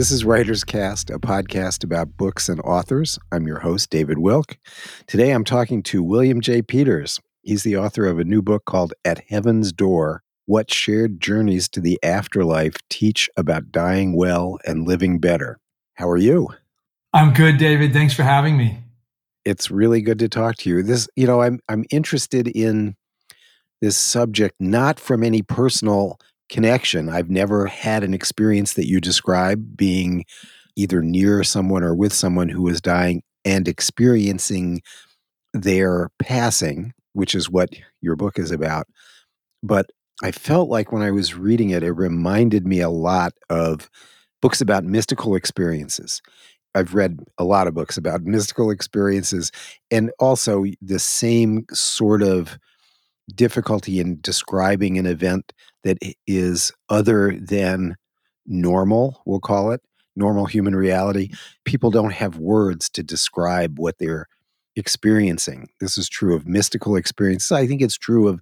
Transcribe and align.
This 0.00 0.10
is 0.10 0.24
Writer's 0.24 0.64
Cast, 0.64 1.10
a 1.10 1.18
podcast 1.18 1.84
about 1.84 2.16
books 2.16 2.48
and 2.48 2.58
authors. 2.62 3.18
I'm 3.32 3.46
your 3.46 3.58
host, 3.58 3.90
David 3.90 4.16
Wilk. 4.16 4.56
Today 5.06 5.30
I'm 5.30 5.44
talking 5.44 5.82
to 5.82 6.02
William 6.02 6.40
J. 6.40 6.62
Peters. 6.62 7.20
He's 7.42 7.64
the 7.64 7.76
author 7.76 8.06
of 8.06 8.18
a 8.18 8.24
new 8.24 8.40
book 8.40 8.64
called 8.64 8.94
At 9.04 9.22
Heaven's 9.28 9.74
Door 9.74 10.22
What 10.46 10.72
Shared 10.72 11.20
Journeys 11.20 11.68
to 11.68 11.82
the 11.82 11.98
Afterlife 12.02 12.76
Teach 12.88 13.28
About 13.36 13.70
Dying 13.70 14.16
Well 14.16 14.58
and 14.64 14.88
Living 14.88 15.18
Better. 15.18 15.58
How 15.96 16.08
are 16.08 16.16
you? 16.16 16.48
I'm 17.12 17.34
good, 17.34 17.58
David. 17.58 17.92
Thanks 17.92 18.14
for 18.14 18.22
having 18.22 18.56
me. 18.56 18.82
It's 19.44 19.70
really 19.70 20.00
good 20.00 20.20
to 20.20 20.30
talk 20.30 20.56
to 20.60 20.70
you. 20.70 20.82
This, 20.82 21.08
you 21.14 21.26
know, 21.26 21.42
I'm 21.42 21.60
I'm 21.68 21.84
interested 21.90 22.48
in 22.48 22.96
this 23.82 23.98
subject 23.98 24.54
not 24.60 24.98
from 24.98 25.22
any 25.22 25.42
personal 25.42 26.18
connection. 26.50 27.08
I've 27.08 27.30
never 27.30 27.66
had 27.66 28.04
an 28.04 28.12
experience 28.12 28.74
that 28.74 28.88
you 28.88 29.00
describe 29.00 29.76
being 29.76 30.24
either 30.76 31.02
near 31.02 31.42
someone 31.44 31.82
or 31.82 31.94
with 31.94 32.12
someone 32.12 32.48
who 32.48 32.68
is 32.68 32.80
dying 32.80 33.22
and 33.44 33.66
experiencing 33.66 34.82
their 35.54 36.10
passing, 36.18 36.92
which 37.12 37.34
is 37.34 37.48
what 37.48 37.70
your 38.00 38.16
book 38.16 38.38
is 38.38 38.50
about. 38.50 38.86
But 39.62 39.86
I 40.22 40.32
felt 40.32 40.68
like 40.68 40.92
when 40.92 41.02
I 41.02 41.10
was 41.10 41.34
reading 41.34 41.70
it, 41.70 41.82
it 41.82 41.92
reminded 41.92 42.66
me 42.66 42.80
a 42.80 42.90
lot 42.90 43.32
of 43.48 43.88
books 44.42 44.60
about 44.60 44.84
mystical 44.84 45.34
experiences. 45.34 46.20
I've 46.74 46.94
read 46.94 47.20
a 47.38 47.44
lot 47.44 47.66
of 47.66 47.74
books 47.74 47.96
about 47.96 48.22
mystical 48.22 48.70
experiences 48.70 49.50
and 49.90 50.10
also 50.18 50.64
the 50.80 50.98
same 50.98 51.64
sort 51.72 52.22
of 52.22 52.58
difficulty 53.36 54.00
in 54.00 54.20
describing 54.20 54.98
an 54.98 55.06
event 55.06 55.52
that 55.84 55.98
is 56.26 56.72
other 56.88 57.32
than 57.40 57.96
normal, 58.46 59.22
we'll 59.26 59.40
call 59.40 59.70
it, 59.70 59.80
normal 60.16 60.46
human 60.46 60.74
reality. 60.74 61.28
Mm-hmm. 61.28 61.36
People 61.64 61.90
don't 61.90 62.12
have 62.12 62.36
words 62.36 62.88
to 62.90 63.02
describe 63.02 63.78
what 63.78 63.98
they're 63.98 64.26
experiencing. 64.76 65.68
This 65.80 65.98
is 65.98 66.08
true 66.08 66.34
of 66.34 66.46
mystical 66.46 66.96
experiences. 66.96 67.52
I 67.52 67.66
think 67.66 67.82
it's 67.82 67.98
true 67.98 68.28
of 68.28 68.40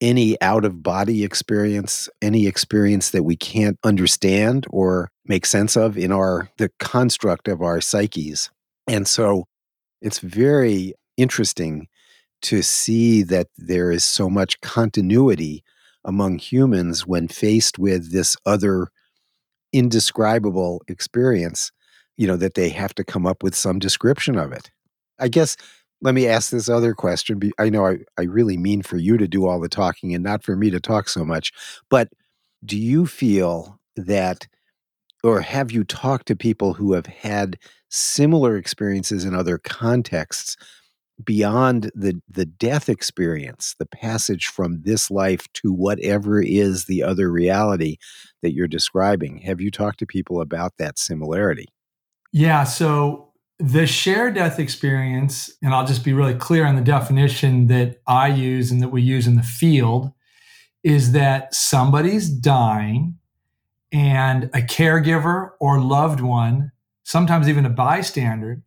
any 0.00 0.40
out 0.40 0.64
of 0.64 0.82
body 0.82 1.24
experience, 1.24 2.08
any 2.20 2.46
experience 2.46 3.10
that 3.10 3.22
we 3.22 3.36
can't 3.36 3.78
understand 3.84 4.66
or 4.70 5.10
make 5.24 5.46
sense 5.46 5.76
of 5.76 5.96
in 5.96 6.12
our 6.12 6.50
the 6.58 6.70
construct 6.80 7.48
of 7.48 7.62
our 7.62 7.80
psyches. 7.80 8.50
And 8.86 9.06
so 9.08 9.46
it's 10.02 10.18
very 10.18 10.94
interesting 11.16 11.88
to 12.44 12.62
see 12.62 13.22
that 13.22 13.48
there 13.56 13.90
is 13.90 14.04
so 14.04 14.28
much 14.30 14.60
continuity 14.60 15.64
among 16.04 16.38
humans 16.38 17.06
when 17.06 17.28
faced 17.28 17.78
with 17.78 18.12
this 18.12 18.36
other 18.44 18.88
indescribable 19.72 20.82
experience, 20.86 21.72
you 22.16 22.26
know, 22.26 22.36
that 22.36 22.54
they 22.54 22.68
have 22.68 22.94
to 22.94 23.04
come 23.04 23.26
up 23.26 23.42
with 23.42 23.54
some 23.54 23.78
description 23.78 24.38
of 24.38 24.52
it. 24.52 24.70
I 25.18 25.28
guess 25.28 25.56
let 26.02 26.14
me 26.14 26.26
ask 26.26 26.50
this 26.50 26.68
other 26.68 26.92
question. 26.92 27.50
I 27.58 27.70
know 27.70 27.86
I, 27.86 27.98
I 28.18 28.24
really 28.24 28.58
mean 28.58 28.82
for 28.82 28.98
you 28.98 29.16
to 29.16 29.26
do 29.26 29.46
all 29.46 29.58
the 29.58 29.68
talking 29.68 30.14
and 30.14 30.22
not 30.22 30.44
for 30.44 30.54
me 30.54 30.70
to 30.70 30.80
talk 30.80 31.08
so 31.08 31.24
much, 31.24 31.50
but 31.88 32.08
do 32.64 32.78
you 32.78 33.06
feel 33.06 33.80
that, 33.96 34.46
or 35.22 35.40
have 35.40 35.72
you 35.72 35.82
talked 35.82 36.26
to 36.26 36.36
people 36.36 36.74
who 36.74 36.92
have 36.92 37.06
had 37.06 37.58
similar 37.88 38.56
experiences 38.56 39.24
in 39.24 39.34
other 39.34 39.56
contexts 39.56 40.56
beyond 41.22 41.90
the 41.94 42.20
the 42.28 42.44
death 42.44 42.88
experience 42.88 43.76
the 43.78 43.86
passage 43.86 44.46
from 44.46 44.82
this 44.82 45.10
life 45.10 45.46
to 45.52 45.72
whatever 45.72 46.42
is 46.42 46.86
the 46.86 47.02
other 47.02 47.30
reality 47.30 47.96
that 48.42 48.52
you're 48.52 48.66
describing 48.66 49.38
have 49.38 49.60
you 49.60 49.70
talked 49.70 49.98
to 49.98 50.06
people 50.06 50.40
about 50.40 50.72
that 50.78 50.98
similarity? 50.98 51.66
Yeah 52.32 52.64
so 52.64 53.32
the 53.58 53.86
shared 53.86 54.34
death 54.34 54.58
experience 54.58 55.52
and 55.62 55.72
i'll 55.72 55.86
just 55.86 56.04
be 56.04 56.12
really 56.12 56.34
clear 56.34 56.66
on 56.66 56.74
the 56.74 56.82
definition 56.82 57.68
that 57.68 58.00
i 58.08 58.26
use 58.26 58.72
and 58.72 58.82
that 58.82 58.88
we 58.88 59.00
use 59.00 59.26
in 59.28 59.36
the 59.36 59.42
field 59.42 60.10
is 60.82 61.12
that 61.12 61.54
somebody's 61.54 62.28
dying 62.28 63.16
and 63.92 64.44
a 64.46 64.60
caregiver 64.60 65.50
or 65.60 65.80
loved 65.80 66.20
one 66.20 66.72
sometimes 67.04 67.48
even 67.48 67.64
a 67.64 67.70
bystander 67.70 68.60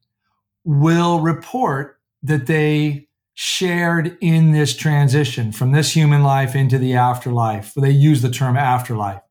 will 0.63 1.19
report 1.19 1.96
that 2.23 2.47
they 2.47 3.07
shared 3.33 4.17
in 4.19 4.51
this 4.51 4.75
transition 4.75 5.51
from 5.51 5.71
this 5.71 5.95
human 5.95 6.23
life 6.23 6.55
into 6.55 6.77
the 6.77 6.95
afterlife. 6.95 7.73
They 7.75 7.91
use 7.91 8.21
the 8.21 8.31
term 8.31 8.57
afterlife. 8.57 9.21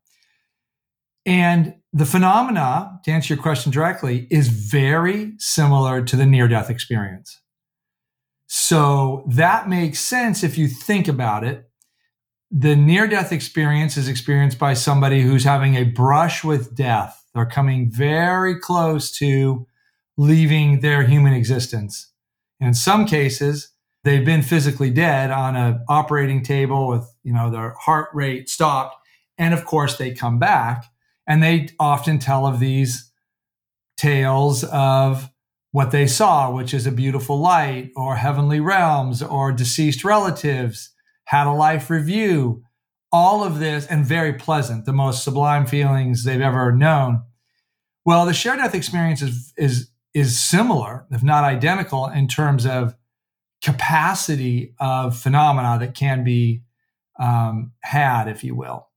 And 1.25 1.75
the 1.93 2.07
phenomena, 2.07 3.01
to 3.05 3.11
answer 3.11 3.35
your 3.35 3.43
question 3.43 3.73
directly, 3.73 4.29
is 4.31 4.47
very 4.47 5.33
similar 5.39 6.05
to 6.05 6.15
the 6.15 6.27
near 6.27 6.47
death 6.47 6.71
experience. 6.71 7.41
So 8.47 9.25
that 9.29 9.69
makes 9.69 9.99
sense 9.99 10.45
if 10.45 10.57
you 10.57 10.69
think 10.69 11.09
about 11.09 11.43
it. 11.43 11.69
The 12.53 12.77
near 12.77 13.09
death 13.09 13.33
experience 13.33 13.97
is 13.97 14.09
experienced 14.09 14.59
by 14.59 14.75
somebody 14.75 15.23
who's 15.23 15.43
having 15.43 15.75
a 15.75 15.83
brush 15.83 16.45
with 16.45 16.77
death. 16.77 17.25
They're 17.35 17.45
coming 17.45 17.91
very 17.91 18.59
close 18.61 19.11
to 19.19 19.67
leaving 20.17 20.79
their 20.79 21.03
human 21.03 21.33
existence. 21.33 22.13
In 22.61 22.75
some 22.75 23.07
cases, 23.07 23.73
they've 24.05 24.25
been 24.25 24.43
physically 24.43 24.91
dead 24.91 25.31
on 25.31 25.57
an 25.57 25.85
operating 25.89 26.43
table 26.43 26.89
with, 26.89 27.07
you 27.23 27.33
know, 27.33 27.51
their 27.51 27.75
heart 27.81 28.09
rate 28.15 28.49
stopped. 28.49 28.97
And 29.39 29.53
of 29.53 29.65
course, 29.65 29.97
they 29.97 30.15
come 30.15 30.39
back 30.39 30.87
and 31.27 31.43
they 31.43 31.69
often 31.79 32.19
tell 32.19 32.47
of 32.47 32.61
these 32.61 33.11
tales 33.97 34.65
of 34.65 35.31
what 35.73 35.91
they 35.91 36.07
saw, 36.07 36.51
which 36.51 36.73
is 36.73 36.87
a 36.87 36.93
beautiful 36.93 37.39
light 37.39 37.91
or 37.97 38.17
heavenly 38.17 38.61
realms 38.61 39.23
or 39.23 39.53
deceased 39.53 40.05
relatives, 40.05 40.91
had 41.25 41.47
a 41.47 41.53
life 41.53 41.91
review, 41.91 42.63
all 43.13 43.45
of 43.45 43.59
this, 43.59 43.87
and 43.87 44.05
very 44.05 44.33
pleasant, 44.33 44.85
the 44.85 44.93
most 44.93 45.23
sublime 45.23 45.67
feelings 45.67 46.25
they've 46.25 46.41
ever 46.41 46.73
known. 46.73 47.23
Well, 48.05 48.25
the 48.25 48.33
shared 48.33 48.59
death 48.59 48.75
experience 48.75 49.21
is, 49.21 49.53
is 49.59 49.91
is 50.17 50.41
similar, 50.41 51.05
if 51.11 51.23
not 51.23 51.45
identical, 51.45 52.07
in 52.07 52.27
terms 52.27 52.65
of 52.65 52.95
capacity 53.63 54.75
of 54.81 55.15
phenomena 55.15 55.79
that 55.79 55.95
can 55.95 56.25
be 56.25 56.63
um, 57.21 57.73
had, 57.81 58.27
if 58.27 58.43
you 58.43 58.55
will. 58.55 58.89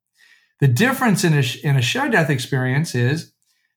The 0.62 0.69
difference 0.69 1.25
in 1.25 1.34
a, 1.34 1.44
in 1.62 1.75
a 1.75 1.81
shared 1.81 2.13
death 2.13 2.29
experience 2.29 2.96
is 2.96 3.34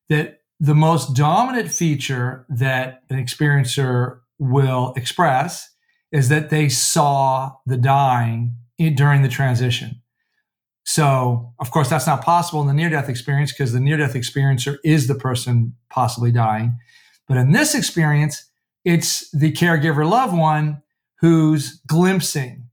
that 0.09 0.39
the 0.61 0.77
most 0.77 1.17
dominant 1.17 1.69
feature 1.69 2.47
that 2.49 3.03
an 3.11 3.17
experiencer 3.17 4.21
will 4.39 4.93
express 4.97 5.69
is 6.13 6.29
that 6.29 6.51
they 6.51 6.69
saw 6.69 7.57
the 7.67 7.77
dying 7.77 8.55
during 8.95 9.23
the 9.23 9.29
transition. 9.29 10.01
So, 10.85 11.55
of 11.59 11.73
course, 11.73 11.89
that's 11.89 12.07
not 12.07 12.23
possible 12.23 12.61
in 12.61 12.69
the 12.69 12.75
near 12.75 12.91
death 12.91 13.09
experience 13.09 13.51
because 13.51 13.73
the 13.73 13.81
near 13.81 13.97
death 13.97 14.15
experiencer 14.15 14.77
is 14.85 15.09
the 15.09 15.17
person 15.17 15.75
possibly 15.91 16.31
dying. 16.31 16.79
But 17.29 17.37
in 17.37 17.53
this 17.53 17.75
experience, 17.75 18.51
it's 18.85 19.31
the 19.31 19.53
caregiver 19.53 20.09
loved 20.09 20.37
one 20.37 20.83
who's 21.21 21.81
glimpsing 21.87 22.65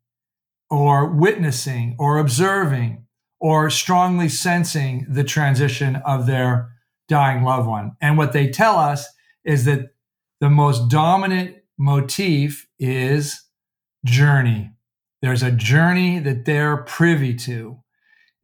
or 0.69 1.07
witnessing 1.07 1.95
or 1.99 2.17
observing 2.17 3.05
or 3.39 3.69
strongly 3.69 4.27
sensing 4.27 5.05
the 5.09 5.23
transition 5.23 5.95
of 5.97 6.25
their 6.25 6.71
dying 7.07 7.43
loved 7.43 7.67
one. 7.67 7.95
And 8.01 8.17
what 8.17 8.33
they 8.33 8.49
tell 8.49 8.77
us 8.77 9.07
is 9.43 9.65
that 9.65 9.91
the 10.41 10.49
most 10.49 10.89
dominant 10.89 11.57
motif 11.77 12.67
is 12.77 13.41
journey. 14.05 14.71
There's 15.21 15.43
a 15.43 15.51
journey 15.51 16.19
that 16.19 16.45
they're 16.45 16.77
privy 16.77 17.33
to, 17.35 17.79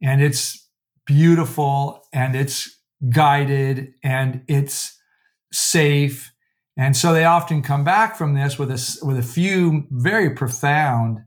and 0.02 0.22
it's 0.22 0.68
beautiful 1.06 2.02
and 2.12 2.34
it's 2.34 2.78
guided 3.10 3.94
and 4.02 4.42
it's 4.48 4.95
safe. 5.52 6.32
And 6.76 6.96
so 6.96 7.12
they 7.12 7.24
often 7.24 7.62
come 7.62 7.84
back 7.84 8.16
from 8.16 8.34
this 8.34 8.58
with 8.58 8.70
a, 8.70 9.06
with 9.06 9.18
a 9.18 9.22
few 9.22 9.86
very 9.90 10.30
profound 10.30 11.20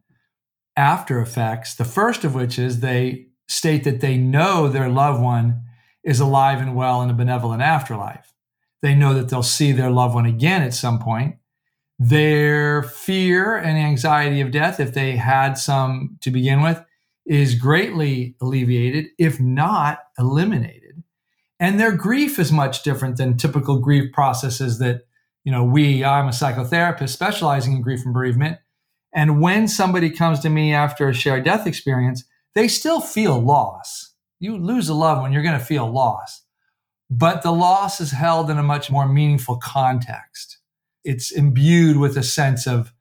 after 0.75 1.19
effects. 1.19 1.75
The 1.75 1.85
first 1.85 2.23
of 2.23 2.35
which 2.35 2.59
is 2.59 2.79
they 2.79 3.27
state 3.47 3.83
that 3.83 4.01
they 4.01 4.17
know 4.17 4.67
their 4.67 4.89
loved 4.89 5.21
one 5.21 5.63
is 6.03 6.19
alive 6.19 6.61
and 6.61 6.75
well 6.75 7.01
in 7.01 7.09
a 7.09 7.13
benevolent 7.13 7.61
afterlife. 7.61 8.33
They 8.81 8.95
know 8.95 9.13
that 9.13 9.29
they'll 9.29 9.43
see 9.43 9.71
their 9.71 9.91
loved 9.91 10.15
one 10.15 10.25
again 10.25 10.61
at 10.61 10.73
some 10.73 10.99
point. 10.99 11.35
Their 11.97 12.83
fear 12.83 13.57
and 13.57 13.77
anxiety 13.77 14.39
of 14.39 14.51
death, 14.51 14.79
if 14.79 14.93
they 14.93 15.17
had 15.17 15.57
some 15.57 16.17
to 16.21 16.31
begin 16.31 16.61
with, 16.61 16.81
is 17.25 17.55
greatly 17.55 18.35
alleviated, 18.41 19.07
if 19.17 19.39
not 19.39 19.99
eliminated 20.17 20.78
and 21.59 21.79
their 21.79 21.91
grief 21.91 22.39
is 22.39 22.51
much 22.51 22.83
different 22.83 23.17
than 23.17 23.37
typical 23.37 23.79
grief 23.79 24.11
processes 24.13 24.79
that 24.79 25.01
you 25.43 25.51
know 25.51 25.63
we 25.63 26.03
i'm 26.03 26.27
a 26.27 26.31
psychotherapist 26.31 27.09
specializing 27.09 27.73
in 27.73 27.81
grief 27.81 28.03
and 28.05 28.13
bereavement 28.13 28.57
and 29.13 29.41
when 29.41 29.67
somebody 29.67 30.09
comes 30.09 30.39
to 30.39 30.49
me 30.49 30.73
after 30.73 31.09
a 31.09 31.13
shared 31.13 31.43
death 31.43 31.65
experience 31.67 32.23
they 32.55 32.67
still 32.67 33.01
feel 33.01 33.39
loss 33.39 34.13
you 34.39 34.57
lose 34.57 34.89
a 34.89 34.93
loved 34.93 35.21
one 35.21 35.33
you're 35.33 35.43
going 35.43 35.57
to 35.57 35.65
feel 35.65 35.89
loss 35.91 36.43
but 37.09 37.41
the 37.41 37.51
loss 37.51 37.99
is 37.99 38.11
held 38.11 38.49
in 38.49 38.57
a 38.57 38.63
much 38.63 38.91
more 38.91 39.07
meaningful 39.07 39.57
context. 39.57 40.59
It's 41.03 41.31
imbued 41.31 41.97
with 41.97 42.15
a 42.17 42.23
sense 42.23 42.67
of 42.67 42.93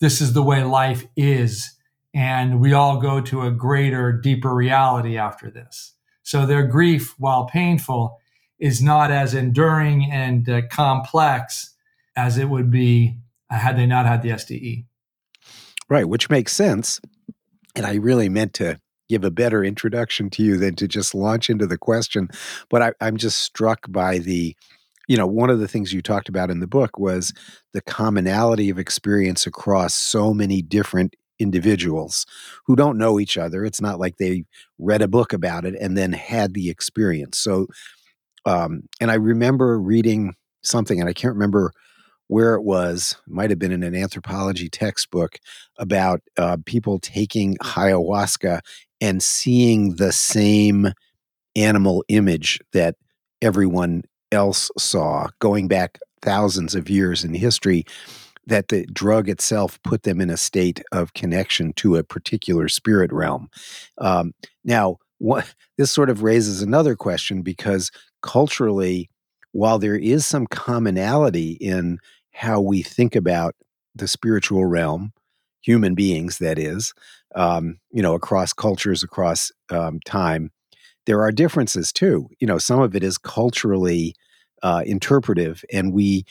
this 0.00 0.20
is 0.20 0.32
the 0.32 0.42
way 0.42 0.64
life 0.64 1.04
is, 1.14 1.76
and 2.14 2.58
we 2.58 2.72
all 2.72 2.98
go 2.98 3.20
to 3.20 3.42
a 3.42 3.50
greater, 3.50 4.12
deeper 4.12 4.54
reality 4.54 5.18
after 5.18 5.50
this. 5.50 5.94
So 6.30 6.46
their 6.46 6.64
grief, 6.64 7.16
while 7.18 7.46
painful, 7.46 8.16
is 8.60 8.80
not 8.80 9.10
as 9.10 9.34
enduring 9.34 10.08
and 10.12 10.48
uh, 10.48 10.62
complex 10.70 11.74
as 12.14 12.38
it 12.38 12.48
would 12.48 12.70
be 12.70 13.18
uh, 13.50 13.58
had 13.58 13.76
they 13.76 13.84
not 13.84 14.06
had 14.06 14.22
the 14.22 14.28
SDE. 14.28 14.84
Right, 15.88 16.08
which 16.08 16.30
makes 16.30 16.52
sense. 16.52 17.00
And 17.74 17.84
I 17.84 17.94
really 17.94 18.28
meant 18.28 18.54
to 18.54 18.78
give 19.08 19.24
a 19.24 19.32
better 19.32 19.64
introduction 19.64 20.30
to 20.30 20.44
you 20.44 20.56
than 20.56 20.76
to 20.76 20.86
just 20.86 21.16
launch 21.16 21.50
into 21.50 21.66
the 21.66 21.78
question. 21.78 22.28
But 22.68 22.80
I, 22.80 22.92
I'm 23.00 23.16
just 23.16 23.40
struck 23.40 23.90
by 23.90 24.18
the, 24.18 24.54
you 25.08 25.16
know, 25.16 25.26
one 25.26 25.50
of 25.50 25.58
the 25.58 25.66
things 25.66 25.92
you 25.92 26.00
talked 26.00 26.28
about 26.28 26.48
in 26.48 26.60
the 26.60 26.68
book 26.68 26.96
was 26.96 27.34
the 27.72 27.82
commonality 27.82 28.70
of 28.70 28.78
experience 28.78 29.48
across 29.48 29.94
so 29.94 30.32
many 30.32 30.62
different 30.62 31.16
individuals 31.40 32.26
who 32.66 32.76
don't 32.76 32.98
know 32.98 33.18
each 33.18 33.36
other. 33.36 33.64
It's 33.64 33.80
not 33.80 33.98
like 33.98 34.18
they 34.18 34.44
read 34.78 35.02
a 35.02 35.08
book 35.08 35.32
about 35.32 35.64
it 35.64 35.74
and 35.80 35.96
then 35.96 36.12
had 36.12 36.54
the 36.54 36.70
experience. 36.70 37.38
So, 37.38 37.66
um, 38.44 38.82
and 39.00 39.10
I 39.10 39.14
remember 39.14 39.80
reading 39.80 40.34
something, 40.62 41.00
and 41.00 41.08
I 41.08 41.12
can't 41.12 41.34
remember 41.34 41.72
where 42.28 42.54
it 42.54 42.62
was, 42.62 43.16
might 43.26 43.50
have 43.50 43.58
been 43.58 43.72
in 43.72 43.82
an 43.82 43.96
anthropology 43.96 44.68
textbook 44.68 45.38
about 45.78 46.22
uh, 46.38 46.58
people 46.64 47.00
taking 47.00 47.56
ayahuasca 47.56 48.60
and 49.00 49.20
seeing 49.20 49.96
the 49.96 50.12
same 50.12 50.92
animal 51.56 52.04
image 52.08 52.60
that 52.72 52.94
everyone 53.42 54.04
else 54.30 54.70
saw 54.78 55.26
going 55.40 55.66
back 55.66 55.98
thousands 56.22 56.74
of 56.74 56.88
years 56.88 57.24
in 57.24 57.34
history 57.34 57.84
that 58.50 58.68
the 58.68 58.84
drug 58.86 59.28
itself 59.28 59.80
put 59.84 60.02
them 60.02 60.20
in 60.20 60.28
a 60.28 60.36
state 60.36 60.82
of 60.90 61.14
connection 61.14 61.72
to 61.74 61.94
a 61.94 62.02
particular 62.02 62.68
spirit 62.68 63.12
realm. 63.12 63.48
Um, 63.98 64.32
now, 64.64 64.96
what, 65.18 65.54
this 65.78 65.92
sort 65.92 66.10
of 66.10 66.22
raises 66.24 66.60
another 66.60 66.96
question 66.96 67.42
because 67.42 67.90
culturally, 68.22 69.08
while 69.52 69.78
there 69.78 69.96
is 69.96 70.26
some 70.26 70.48
commonality 70.48 71.52
in 71.52 71.98
how 72.32 72.60
we 72.60 72.82
think 72.82 73.14
about 73.14 73.54
the 73.94 74.08
spiritual 74.08 74.64
realm, 74.64 75.12
human 75.62 75.94
beings, 75.94 76.38
that 76.38 76.58
is, 76.58 76.92
um, 77.36 77.78
you 77.92 78.02
know, 78.02 78.14
across 78.14 78.52
cultures, 78.52 79.04
across 79.04 79.52
um, 79.70 80.00
time, 80.04 80.50
there 81.06 81.22
are 81.22 81.30
differences 81.30 81.92
too. 81.92 82.28
You 82.40 82.48
know, 82.48 82.58
some 82.58 82.80
of 82.80 82.96
it 82.96 83.04
is 83.04 83.16
culturally 83.16 84.14
uh, 84.62 84.82
interpretive, 84.84 85.64
and 85.72 85.92
we 85.92 86.24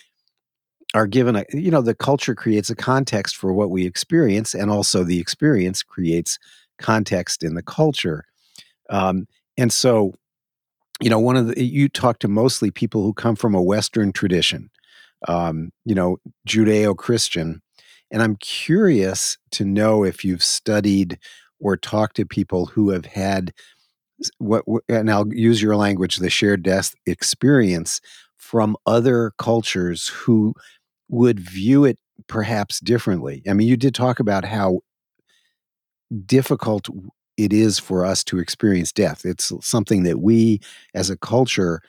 are 0.93 1.07
given 1.07 1.35
a, 1.35 1.45
you 1.53 1.71
know, 1.71 1.81
the 1.81 1.95
culture 1.95 2.35
creates 2.35 2.69
a 2.69 2.75
context 2.75 3.35
for 3.35 3.53
what 3.53 3.69
we 3.69 3.85
experience, 3.85 4.53
and 4.53 4.71
also 4.71 5.03
the 5.03 5.19
experience 5.19 5.83
creates 5.83 6.39
context 6.79 7.43
in 7.43 7.55
the 7.55 7.63
culture. 7.63 8.25
Um, 8.89 9.27
and 9.57 9.71
so, 9.71 10.13
you 11.01 11.09
know, 11.09 11.19
one 11.19 11.37
of 11.37 11.47
the, 11.47 11.63
you 11.63 11.89
talk 11.89 12.19
to 12.19 12.27
mostly 12.27 12.71
people 12.71 13.03
who 13.03 13.13
come 13.13 13.35
from 13.35 13.53
a 13.55 13.61
Western 13.61 14.11
tradition 14.11 14.69
um, 15.27 15.71
you 15.85 15.95
know, 15.95 16.17
Judeo 16.47 16.95
Christian. 16.95 17.61
And 18.11 18.21
I'm 18.21 18.37
curious 18.37 19.37
to 19.51 19.65
know 19.65 20.03
if 20.03 20.23
you've 20.23 20.43
studied 20.43 21.19
or 21.59 21.77
talked 21.77 22.15
to 22.15 22.25
people 22.25 22.65
who 22.65 22.89
have 22.89 23.05
had 23.05 23.53
what, 24.37 24.65
and 24.89 25.09
I'll 25.09 25.31
use 25.33 25.61
your 25.61 25.75
language, 25.75 26.17
the 26.17 26.29
shared 26.29 26.63
death 26.63 26.93
experience 27.05 28.01
from 28.37 28.75
other 28.85 29.31
cultures 29.37 30.07
who 30.07 30.53
would 31.09 31.39
view 31.39 31.85
it 31.85 31.99
perhaps 32.27 32.79
differently. 32.79 33.41
I 33.49 33.53
mean, 33.53 33.67
you 33.67 33.77
did 33.77 33.95
talk 33.95 34.19
about 34.19 34.45
how 34.45 34.81
difficult 36.25 36.87
it 37.37 37.53
is 37.53 37.79
for 37.79 38.05
us 38.05 38.23
to 38.25 38.39
experience 38.39 38.91
death. 38.91 39.25
It's 39.25 39.51
something 39.61 40.03
that 40.03 40.19
we 40.19 40.59
as 40.93 41.09
a 41.09 41.17
culture 41.17 41.81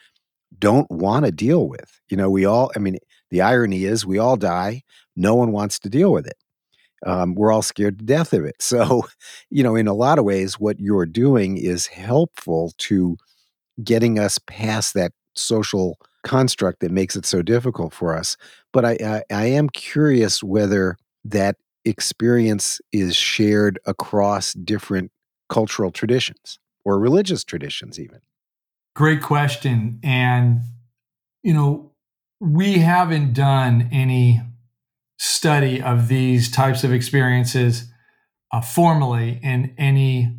don't 0.59 0.89
want 0.91 1.25
to 1.25 1.31
deal 1.31 1.67
with. 1.67 1.99
You 2.09 2.17
know, 2.17 2.29
we 2.29 2.45
all, 2.45 2.71
I 2.75 2.79
mean, 2.79 2.97
the 3.29 3.41
irony 3.41 3.85
is 3.85 4.05
we 4.05 4.17
all 4.17 4.37
die. 4.37 4.83
No 5.15 5.35
one 5.35 5.51
wants 5.51 5.79
to 5.79 5.89
deal 5.89 6.11
with 6.11 6.27
it. 6.27 6.37
Um, 7.05 7.33
we're 7.33 7.51
all 7.51 7.63
scared 7.63 7.99
to 7.99 8.05
death 8.05 8.33
of 8.33 8.45
it. 8.45 8.55
So, 8.61 9.05
you 9.49 9.63
know, 9.63 9.75
in 9.75 9.87
a 9.87 9.93
lot 9.93 10.19
of 10.19 10.25
ways, 10.25 10.59
what 10.59 10.79
you're 10.79 11.05
doing 11.05 11.57
is 11.57 11.87
helpful 11.87 12.73
to 12.79 13.17
getting 13.83 14.19
us 14.19 14.39
past 14.47 14.93
that 14.93 15.11
social 15.35 15.97
construct 16.23 16.79
that 16.81 16.91
makes 16.91 17.15
it 17.15 17.25
so 17.25 17.41
difficult 17.41 17.93
for 17.93 18.15
us. 18.15 18.37
But 18.71 18.85
I, 18.85 18.97
I, 19.03 19.23
I 19.31 19.45
am 19.45 19.69
curious 19.69 20.43
whether 20.43 20.97
that 21.25 21.57
experience 21.85 22.79
is 22.91 23.15
shared 23.15 23.79
across 23.85 24.53
different 24.53 25.11
cultural 25.49 25.91
traditions 25.91 26.59
or 26.85 26.99
religious 26.99 27.43
traditions, 27.43 27.99
even. 27.99 28.19
Great 28.95 29.21
question. 29.21 29.99
And, 30.03 30.61
you 31.43 31.53
know, 31.53 31.91
we 32.39 32.79
haven't 32.79 33.33
done 33.33 33.89
any 33.91 34.41
study 35.17 35.81
of 35.81 36.07
these 36.07 36.49
types 36.49 36.83
of 36.83 36.91
experiences 36.91 37.91
uh, 38.51 38.61
formally 38.61 39.39
in 39.43 39.73
any 39.77 40.35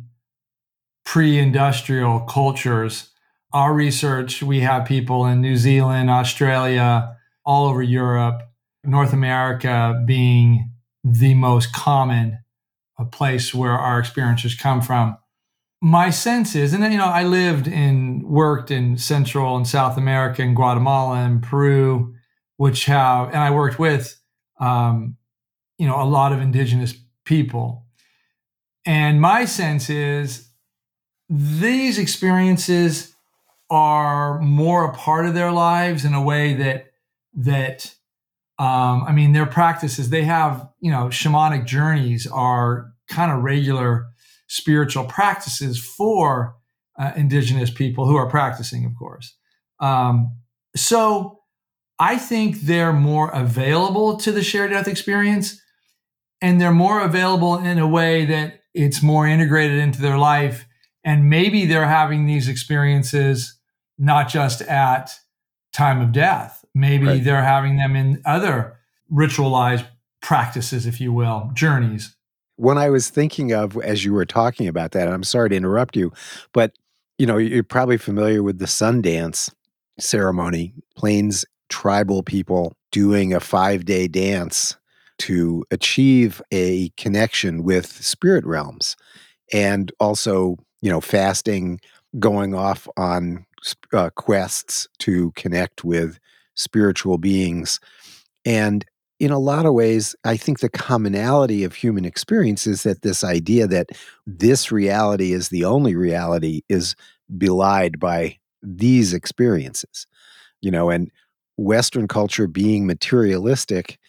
pre 1.05 1.39
industrial 1.39 2.19
cultures. 2.21 3.09
Our 3.53 3.73
research, 3.73 4.41
we 4.41 4.61
have 4.61 4.85
people 4.85 5.25
in 5.25 5.41
New 5.41 5.55
Zealand, 5.55 6.09
Australia, 6.09 7.15
all 7.45 7.67
over 7.67 7.83
Europe, 7.83 8.41
North 8.83 9.13
America 9.13 10.01
being 10.05 10.71
the 11.03 11.33
most 11.35 11.73
common 11.73 12.39
a 12.99 13.05
place 13.05 13.53
where 13.53 13.71
our 13.71 13.99
experiences 13.99 14.55
come 14.55 14.81
from 14.81 15.17
my 15.83 16.09
sense 16.11 16.55
is, 16.55 16.73
and 16.73 16.81
you 16.81 16.97
know, 16.97 17.09
I 17.09 17.23
lived 17.23 17.67
and 17.67 18.23
worked 18.23 18.71
in 18.71 18.97
Central 18.97 19.57
and 19.57 19.67
South 19.67 19.97
America, 19.97 20.41
in 20.41 20.55
Guatemala 20.55 21.17
and 21.17 21.43
Peru, 21.43 22.15
which 22.55 22.85
have, 22.85 23.27
and 23.27 23.39
I 23.39 23.51
worked 23.51 23.77
with, 23.77 24.17
um, 24.61 25.17
you 25.77 25.85
know, 25.85 26.01
a 26.01 26.07
lot 26.07 26.31
of 26.31 26.39
indigenous 26.39 26.95
people. 27.25 27.85
And 28.85 29.19
my 29.19 29.43
sense 29.43 29.89
is 29.89 30.47
these 31.27 31.99
experiences 31.99 33.12
are 33.73 34.39
more 34.39 34.85
a 34.85 34.93
part 34.93 35.25
of 35.25 35.33
their 35.33 35.51
lives 35.51 36.05
in 36.05 36.13
a 36.13 36.21
way 36.21 36.53
that 36.53 36.91
that 37.33 37.95
um, 38.59 39.03
I 39.07 39.11
mean, 39.11 39.33
their 39.33 39.47
practices, 39.47 40.11
they 40.11 40.23
have, 40.23 40.69
you 40.79 40.91
know, 40.91 41.05
shamanic 41.05 41.65
journeys 41.65 42.27
are 42.27 42.93
kind 43.07 43.31
of 43.31 43.43
regular 43.43 44.09
spiritual 44.47 45.05
practices 45.05 45.83
for 45.83 46.55
uh, 46.99 47.11
indigenous 47.15 47.71
people 47.71 48.05
who 48.05 48.15
are 48.15 48.29
practicing, 48.29 48.85
of 48.85 48.91
course. 48.95 49.35
Um, 49.79 50.37
so 50.75 51.39
I 51.97 52.17
think 52.17 52.61
they're 52.61 52.93
more 52.93 53.31
available 53.31 54.17
to 54.17 54.31
the 54.31 54.43
shared 54.43 54.69
death 54.69 54.87
experience, 54.87 55.59
and 56.39 56.61
they're 56.61 56.71
more 56.71 57.01
available 57.01 57.57
in 57.57 57.79
a 57.79 57.87
way 57.87 58.25
that 58.25 58.59
it's 58.75 59.01
more 59.01 59.27
integrated 59.27 59.79
into 59.79 59.99
their 59.99 60.19
life. 60.19 60.67
And 61.03 61.27
maybe 61.27 61.65
they're 61.65 61.87
having 61.87 62.27
these 62.27 62.47
experiences 62.47 63.59
not 63.97 64.29
just 64.29 64.61
at 64.63 65.11
time 65.73 66.01
of 66.01 66.11
death. 66.11 66.65
Maybe 66.75 67.05
right. 67.05 67.23
they're 67.23 67.43
having 67.43 67.77
them 67.77 67.95
in 67.95 68.21
other 68.25 68.77
ritualized 69.11 69.87
practices, 70.21 70.85
if 70.85 70.99
you 70.99 71.13
will, 71.13 71.51
journeys 71.53 72.15
when 72.55 72.77
I 72.77 72.89
was 72.89 73.09
thinking 73.09 73.51
of 73.51 73.77
as 73.77 74.05
you 74.05 74.13
were 74.13 74.25
talking 74.25 74.67
about 74.67 74.91
that, 74.91 75.07
I'm 75.07 75.23
sorry 75.23 75.49
to 75.49 75.55
interrupt 75.55 75.95
you, 75.95 76.11
but 76.53 76.73
you 77.17 77.25
know, 77.25 77.37
you're 77.37 77.63
probably 77.63 77.97
familiar 77.97 78.41
with 78.41 78.59
the 78.59 78.65
Sundance 78.65 79.51
ceremony, 79.99 80.73
Plains 80.95 81.45
tribal 81.69 82.23
people 82.23 82.75
doing 82.91 83.33
a 83.33 83.39
five 83.39 83.85
day 83.85 84.07
dance 84.07 84.75
to 85.19 85.63
achieve 85.71 86.41
a 86.51 86.89
connection 86.97 87.63
with 87.63 87.87
spirit 87.87 88.45
realms 88.45 88.95
and 89.51 89.91
also, 89.99 90.57
you 90.81 90.89
know, 90.89 91.01
fasting, 91.01 91.79
going 92.19 92.53
off 92.53 92.87
on 92.97 93.45
uh, 93.93 94.09
quests 94.15 94.87
to 94.99 95.31
connect 95.35 95.83
with 95.83 96.19
spiritual 96.55 97.17
beings. 97.17 97.79
And 98.45 98.85
in 99.19 99.31
a 99.31 99.39
lot 99.39 99.65
of 99.65 99.73
ways, 99.73 100.15
I 100.23 100.37
think 100.37 100.59
the 100.59 100.69
commonality 100.69 101.63
of 101.63 101.75
human 101.75 102.05
experience 102.05 102.67
is 102.67 102.83
that 102.83 103.03
this 103.03 103.23
idea 103.23 103.67
that 103.67 103.89
this 104.27 104.71
reality 104.71 105.33
is 105.33 105.49
the 105.49 105.65
only 105.65 105.95
reality 105.95 106.61
is 106.67 106.95
belied 107.37 107.99
by 107.99 108.37
these 108.61 109.13
experiences. 109.13 110.07
You 110.61 110.71
know, 110.71 110.89
and 110.89 111.09
Western 111.57 112.07
culture 112.07 112.47
being 112.47 112.85
materialistic 112.85 113.99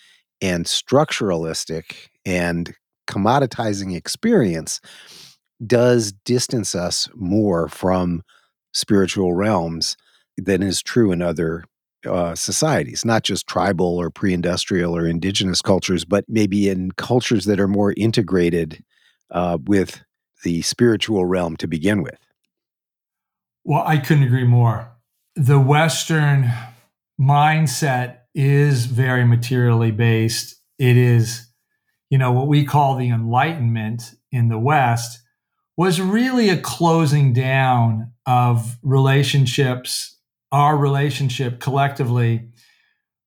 and 0.41 0.65
structuralistic 0.67 2.09
and 2.25 2.75
commoditizing 3.07 3.95
experience 3.95 4.81
does 5.67 6.13
distance 6.25 6.75
us 6.75 7.09
more 7.15 7.69
from 7.69 8.23
spiritual 8.75 9.35
realms 9.35 9.97
than 10.37 10.63
is 10.63 10.83
true 10.83 11.13
in 11.13 11.23
other 11.23 11.65
uh, 12.07 12.35
societies, 12.35 13.05
not 13.05 13.23
just 13.23 13.47
tribal 13.47 13.97
or 13.97 14.11
pre 14.11 14.35
industrial 14.35 14.97
or 14.97 15.07
indigenous 15.07 15.63
cultures, 15.63 16.05
but 16.05 16.25
maybe 16.29 16.69
in 16.69 16.93
cultures 16.93 17.47
that 17.47 17.61
are 17.61 17.69
more 17.69 17.95
integrated 17.97 18.83
uh, 19.31 19.59
with 19.65 20.03
the 20.43 20.63
spiritual 20.63 21.25
realm 21.25 21.57
to 21.57 21.67
begin 21.67 22.03
with. 22.03 22.19
Well, 23.65 23.83
I 23.87 23.97
couldn't 23.97 24.25
agree 24.25 24.45
more. 24.45 24.93
The 25.37 25.59
Western 25.59 26.53
mindset 27.19 28.19
is 28.35 28.87
very 28.87 29.25
materially 29.25 29.91
based. 29.91 30.57
It 30.79 30.97
is, 30.97 31.47
you 32.11 32.19
know, 32.19 32.33
what 32.33 32.49
we 32.49 32.65
call 32.65 32.97
the 32.97 33.09
Enlightenment 33.09 34.15
in 34.31 34.49
the 34.49 34.59
West 34.59 35.24
was 35.77 36.01
really 36.01 36.49
a 36.51 36.61
closing 36.61 37.33
down 37.33 38.13
of 38.27 38.79
relationships, 38.83 40.19
our 40.53 40.77
relationship 40.77 41.61
collectively 41.61 42.49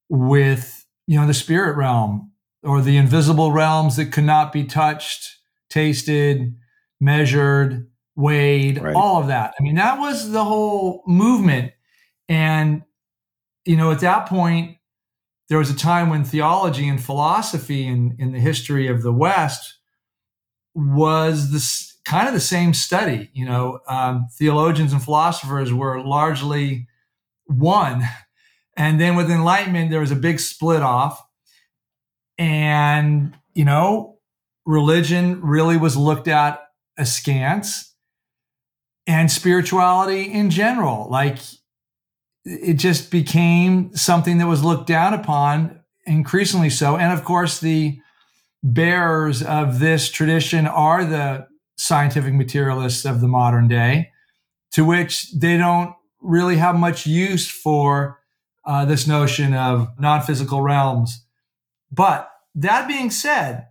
with, 0.10 0.86
you 1.08 1.20
know, 1.20 1.28
the 1.28 1.34
spirit 1.34 1.76
realm 1.76 2.32
or 2.64 2.82
the 2.82 2.98
invisible 2.98 3.52
realms 3.52 3.98
that 3.98 4.12
could 4.12 4.24
not 4.24 4.54
be 4.54 4.64
touched, 4.64 5.38
tasted, 5.70 6.56
measured, 7.00 7.88
weighed, 8.16 8.82
right. 8.82 8.96
all 8.96 9.20
of 9.20 9.28
that. 9.28 9.54
I 9.60 9.64
mean, 9.64 9.76
that 9.76 10.00
was 10.00 10.32
the 10.32 10.44
whole 10.44 11.04
movement. 11.06 11.74
And, 12.30 12.84
you 13.66 13.78
know, 13.78 13.92
at 13.92 14.00
that 14.00 14.28
point, 14.28 14.78
there 15.50 15.60
was 15.60 15.70
a 15.70 15.76
time 15.76 16.10
when 16.10 16.24
theology 16.24 16.88
and 16.88 17.02
philosophy 17.02 17.86
in, 17.86 18.16
in 18.20 18.32
the 18.32 18.40
history 18.40 18.88
of 18.88 19.02
the 19.02 19.14
West 19.14 19.76
was 20.74 21.52
this 21.52 21.97
kind 22.08 22.30
of 22.30 22.34
the 22.34 22.40
same 22.40 22.74
study. 22.74 23.30
You 23.34 23.46
know, 23.46 23.80
um, 23.88 24.28
theologians 24.32 24.94
and 24.94 25.04
philosophers 25.04 25.74
were 25.74 26.02
largely 26.02 26.88
one. 27.46 28.04
And 28.78 29.00
then 29.00 29.18
with 29.18 29.30
Enlightenment, 29.30 29.92
there 29.92 30.00
was 30.00 30.12
a 30.12 30.16
big 30.16 30.40
split 30.40 30.82
off. 30.82 31.22
And, 32.38 33.36
you 33.54 33.66
know, 33.66 34.20
religion 34.66 35.42
really 35.42 35.76
was 35.76 35.98
looked 35.98 36.30
at 36.30 36.62
askance 36.98 37.94
and 39.06 39.30
spirituality 39.30 40.32
in 40.32 40.50
general. 40.50 41.10
Like 41.10 41.40
it 42.46 42.76
just 42.76 43.12
became 43.12 43.94
something 43.98 44.38
that 44.38 44.48
was 44.48 44.64
looked 44.64 44.88
down 44.88 45.14
upon 45.14 45.82
increasingly 46.06 46.70
so. 46.70 46.96
And 46.96 47.12
of 47.12 47.26
course, 47.26 47.60
the 47.60 48.00
bearers 48.64 49.44
of 49.44 49.80
this 49.80 50.10
tradition 50.10 50.68
are 50.68 51.04
the 51.04 51.48
scientific 51.78 52.34
materialists 52.34 53.06
of 53.06 53.22
the 53.22 53.28
modern 53.28 53.68
day, 53.68 54.12
to 54.72 54.84
which 54.84 55.32
they 55.32 55.58
don't 55.58 55.94
really 56.22 56.58
have 56.58 56.76
much 56.76 57.06
use 57.06 57.48
for 57.50 58.20
uh, 58.66 58.86
this 58.86 59.08
notion 59.08 59.54
of 59.54 59.88
non 60.00 60.22
physical 60.22 60.62
realms. 60.62 61.26
But 61.92 62.30
that 62.56 62.88
being 62.88 63.12
said, 63.12 63.68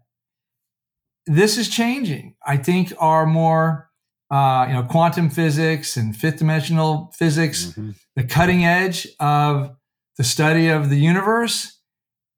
this 1.27 1.59
is 1.59 1.69
changing. 1.69 2.37
I 2.47 2.57
think 2.57 2.93
our 2.99 3.27
more 3.27 3.91
uh, 4.31 4.67
you 4.69 4.75
know 4.75 4.85
quantum 4.85 5.29
physics 5.31 5.97
and 5.97 6.17
fifth 6.17 6.39
dimensional 6.39 7.13
physics, 7.15 7.67
mm-hmm. 7.67 7.91
the 8.15 8.25
cutting 8.25 8.65
edge 8.65 9.07
of 9.21 9.77
the 10.17 10.25
study 10.25 10.69
of 10.69 10.89
the 10.89 10.99
universe 10.99 11.77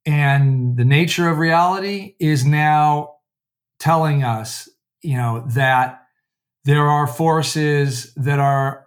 and 0.09 0.77
the 0.77 0.85
nature 0.85 1.29
of 1.29 1.39
reality 1.39 2.15
is 2.19 2.45
now 2.45 3.17
telling 3.79 4.25
us, 4.25 4.69
you 5.03 5.17
know, 5.17 5.45
that 5.55 6.03
there 6.65 6.87
are 6.87 7.07
forces 7.07 8.13
that 8.15 8.39
are 8.39 8.87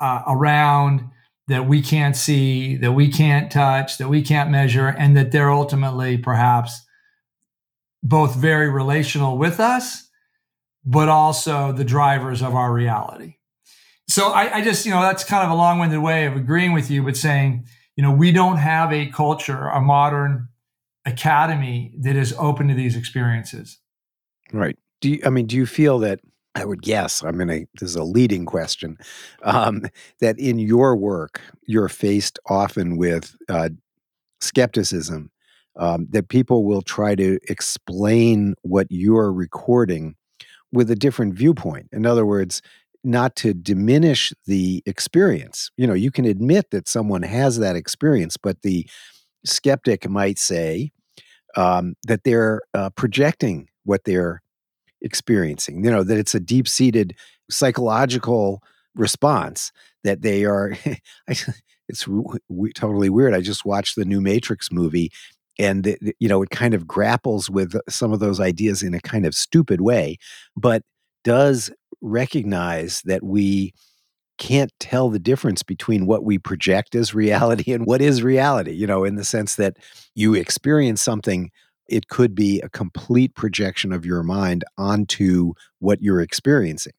uh, 0.00 0.22
around 0.26 1.10
that 1.48 1.68
we 1.68 1.80
can't 1.80 2.16
see, 2.16 2.76
that 2.76 2.92
we 2.92 3.08
can't 3.08 3.52
touch, 3.52 3.98
that 3.98 4.08
we 4.08 4.22
can't 4.22 4.50
measure, 4.50 4.88
and 4.88 5.16
that 5.16 5.30
they're 5.30 5.52
ultimately 5.52 6.18
perhaps 6.18 6.82
both 8.02 8.34
very 8.34 8.68
relational 8.68 9.38
with 9.38 9.60
us, 9.60 10.08
but 10.84 11.08
also 11.08 11.72
the 11.72 11.84
drivers 11.84 12.42
of 12.42 12.54
our 12.54 12.72
reality. 12.72 13.36
So 14.08 14.28
I, 14.28 14.56
I 14.56 14.64
just, 14.64 14.86
you 14.86 14.92
know, 14.92 15.02
that's 15.02 15.24
kind 15.24 15.44
of 15.44 15.50
a 15.50 15.54
long 15.54 15.78
winded 15.78 16.00
way 16.00 16.26
of 16.26 16.36
agreeing 16.36 16.72
with 16.72 16.90
you, 16.90 17.02
but 17.02 17.16
saying, 17.16 17.66
you 17.96 18.02
know, 18.02 18.12
we 18.12 18.30
don't 18.32 18.58
have 18.58 18.92
a 18.92 19.06
culture, 19.06 19.68
a 19.68 19.80
modern 19.80 20.48
academy 21.04 21.94
that 22.00 22.16
is 22.16 22.34
open 22.38 22.68
to 22.68 22.74
these 22.74 22.96
experiences. 22.96 23.78
Right. 24.52 24.78
Do 25.00 25.10
you, 25.10 25.20
I 25.24 25.30
mean, 25.30 25.46
do 25.46 25.56
you 25.56 25.66
feel 25.66 25.98
that 26.00 26.20
I 26.54 26.64
would 26.64 26.80
guess, 26.80 27.20
going 27.20 27.48
to, 27.48 27.66
this 27.78 27.90
is 27.90 27.96
a 27.96 28.02
leading 28.02 28.46
question, 28.46 28.96
um, 29.42 29.84
that 30.20 30.38
in 30.38 30.58
your 30.58 30.96
work, 30.96 31.40
you're 31.66 31.88
faced 31.90 32.38
often 32.46 32.96
with 32.96 33.36
uh, 33.48 33.68
skepticism 34.40 35.30
um, 35.78 36.06
that 36.10 36.28
people 36.28 36.64
will 36.64 36.80
try 36.80 37.14
to 37.14 37.38
explain 37.48 38.54
what 38.62 38.86
you're 38.88 39.32
recording 39.32 40.14
with 40.72 40.90
a 40.90 40.96
different 40.96 41.34
viewpoint. 41.34 41.88
In 41.92 42.06
other 42.06 42.24
words, 42.24 42.62
not 43.04 43.36
to 43.36 43.52
diminish 43.52 44.32
the 44.46 44.82
experience. 44.86 45.70
You 45.76 45.86
know, 45.86 45.94
you 45.94 46.10
can 46.10 46.24
admit 46.24 46.70
that 46.70 46.88
someone 46.88 47.22
has 47.22 47.58
that 47.58 47.76
experience, 47.76 48.36
but 48.36 48.62
the 48.62 48.88
skeptic 49.44 50.08
might 50.08 50.38
say 50.38 50.90
um, 51.54 51.94
that 52.06 52.24
they're 52.24 52.62
uh, 52.74 52.90
projecting 52.90 53.68
what 53.84 54.04
they're 54.04 54.42
experiencing. 55.06 55.82
You 55.82 55.90
know, 55.90 56.02
that 56.02 56.18
it's 56.18 56.34
a 56.34 56.40
deep 56.40 56.68
seated 56.68 57.14
psychological 57.50 58.62
response 58.94 59.72
that 60.04 60.20
they 60.20 60.44
are. 60.44 60.76
it's 61.88 62.08
totally 62.74 63.08
weird. 63.08 63.32
I 63.32 63.40
just 63.40 63.64
watched 63.64 63.96
the 63.96 64.04
new 64.04 64.20
Matrix 64.20 64.70
movie 64.70 65.10
and 65.58 65.86
it, 65.86 66.16
you 66.18 66.28
know 66.28 66.42
it 66.42 66.50
kind 66.50 66.74
of 66.74 66.86
grapples 66.86 67.50
with 67.50 67.74
some 67.88 68.12
of 68.12 68.20
those 68.20 68.40
ideas 68.40 68.82
in 68.82 68.94
a 68.94 69.00
kind 69.00 69.26
of 69.26 69.34
stupid 69.34 69.80
way 69.80 70.16
but 70.56 70.82
does 71.24 71.70
recognize 72.00 73.02
that 73.02 73.22
we 73.22 73.72
can't 74.38 74.72
tell 74.78 75.08
the 75.08 75.18
difference 75.18 75.62
between 75.62 76.06
what 76.06 76.24
we 76.24 76.38
project 76.38 76.94
as 76.94 77.14
reality 77.14 77.72
and 77.72 77.86
what 77.86 78.02
is 78.02 78.22
reality 78.22 78.72
you 78.72 78.86
know 78.86 79.04
in 79.04 79.16
the 79.16 79.24
sense 79.24 79.56
that 79.56 79.76
you 80.14 80.34
experience 80.34 81.02
something 81.02 81.50
it 81.88 82.08
could 82.08 82.34
be 82.34 82.60
a 82.60 82.68
complete 82.68 83.34
projection 83.34 83.92
of 83.92 84.04
your 84.04 84.22
mind 84.22 84.64
onto 84.76 85.52
what 85.78 86.02
you're 86.02 86.20
experiencing. 86.20 86.92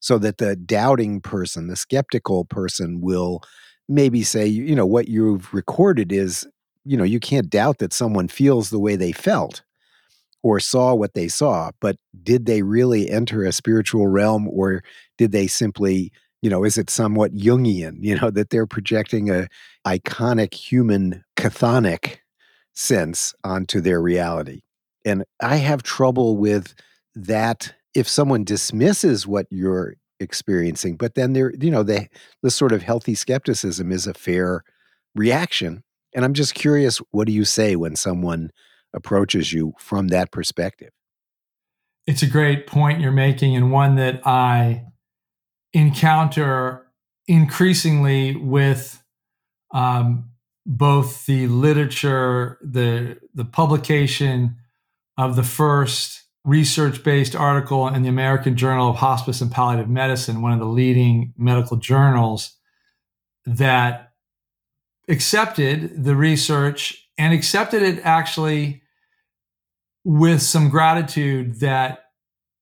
So 0.00 0.18
that 0.18 0.38
the 0.38 0.56
doubting 0.56 1.20
person 1.20 1.68
the 1.68 1.76
skeptical 1.76 2.44
person 2.44 3.00
will 3.00 3.42
maybe 3.88 4.22
say 4.22 4.46
you 4.46 4.74
know 4.74 4.86
what 4.86 5.08
you've 5.08 5.52
recorded 5.54 6.12
is 6.12 6.46
you 6.84 6.96
know, 6.96 7.04
you 7.04 7.20
can't 7.20 7.50
doubt 7.50 7.78
that 7.78 7.92
someone 7.92 8.28
feels 8.28 8.70
the 8.70 8.78
way 8.78 8.96
they 8.96 9.12
felt 9.12 9.62
or 10.42 10.58
saw 10.58 10.94
what 10.94 11.14
they 11.14 11.28
saw, 11.28 11.70
but 11.80 11.96
did 12.22 12.46
they 12.46 12.62
really 12.62 13.08
enter 13.08 13.44
a 13.44 13.52
spiritual 13.52 14.08
realm 14.08 14.48
or 14.48 14.82
did 15.16 15.30
they 15.30 15.46
simply, 15.46 16.12
you 16.40 16.50
know, 16.50 16.64
is 16.64 16.76
it 16.76 16.90
somewhat 16.90 17.34
Jungian, 17.34 17.98
you 18.00 18.18
know, 18.18 18.30
that 18.30 18.50
they're 18.50 18.66
projecting 18.66 19.30
a 19.30 19.48
iconic 19.86 20.54
human 20.54 21.24
chthonic 21.36 22.18
sense 22.74 23.34
onto 23.44 23.80
their 23.80 24.00
reality? 24.00 24.60
And 25.04 25.24
I 25.40 25.56
have 25.56 25.82
trouble 25.82 26.36
with 26.36 26.74
that 27.14 27.74
if 27.94 28.08
someone 28.08 28.44
dismisses 28.44 29.26
what 29.26 29.46
you're 29.50 29.94
experiencing, 30.20 30.96
but 30.96 31.14
then 31.14 31.32
there, 31.32 31.52
you 31.58 31.70
know, 31.70 31.82
the 31.82 32.08
the 32.42 32.50
sort 32.50 32.72
of 32.72 32.82
healthy 32.82 33.14
skepticism 33.14 33.90
is 33.92 34.06
a 34.06 34.14
fair 34.14 34.62
reaction 35.14 35.82
and 36.14 36.24
I'm 36.24 36.34
just 36.34 36.54
curious, 36.54 36.98
what 37.10 37.26
do 37.26 37.32
you 37.32 37.44
say 37.44 37.76
when 37.76 37.96
someone 37.96 38.50
approaches 38.94 39.52
you 39.52 39.72
from 39.78 40.08
that 40.08 40.30
perspective? 40.30 40.90
It's 42.06 42.22
a 42.22 42.26
great 42.26 42.66
point 42.66 43.00
you're 43.00 43.12
making, 43.12 43.56
and 43.56 43.72
one 43.72 43.94
that 43.96 44.26
I 44.26 44.86
encounter 45.72 46.88
increasingly 47.26 48.36
with 48.36 49.02
um, 49.72 50.31
both 50.64 51.26
the 51.26 51.46
literature, 51.48 52.58
the 52.62 53.18
the 53.34 53.44
publication 53.44 54.56
of 55.18 55.36
the 55.36 55.42
first 55.42 56.24
research-based 56.44 57.36
article 57.36 57.86
in 57.88 58.02
the 58.02 58.08
American 58.08 58.56
Journal 58.56 58.90
of 58.90 58.96
Hospice 58.96 59.40
and 59.40 59.50
Palliative 59.50 59.88
Medicine, 59.88 60.42
one 60.42 60.52
of 60.52 60.58
the 60.58 60.64
leading 60.64 61.32
medical 61.36 61.76
journals, 61.76 62.56
that 63.46 64.12
accepted 65.08 66.04
the 66.04 66.16
research 66.16 67.08
and 67.18 67.34
accepted 67.34 67.82
it 67.82 68.00
actually 68.04 68.82
with 70.04 70.42
some 70.42 70.68
gratitude 70.68 71.60
that 71.60 72.06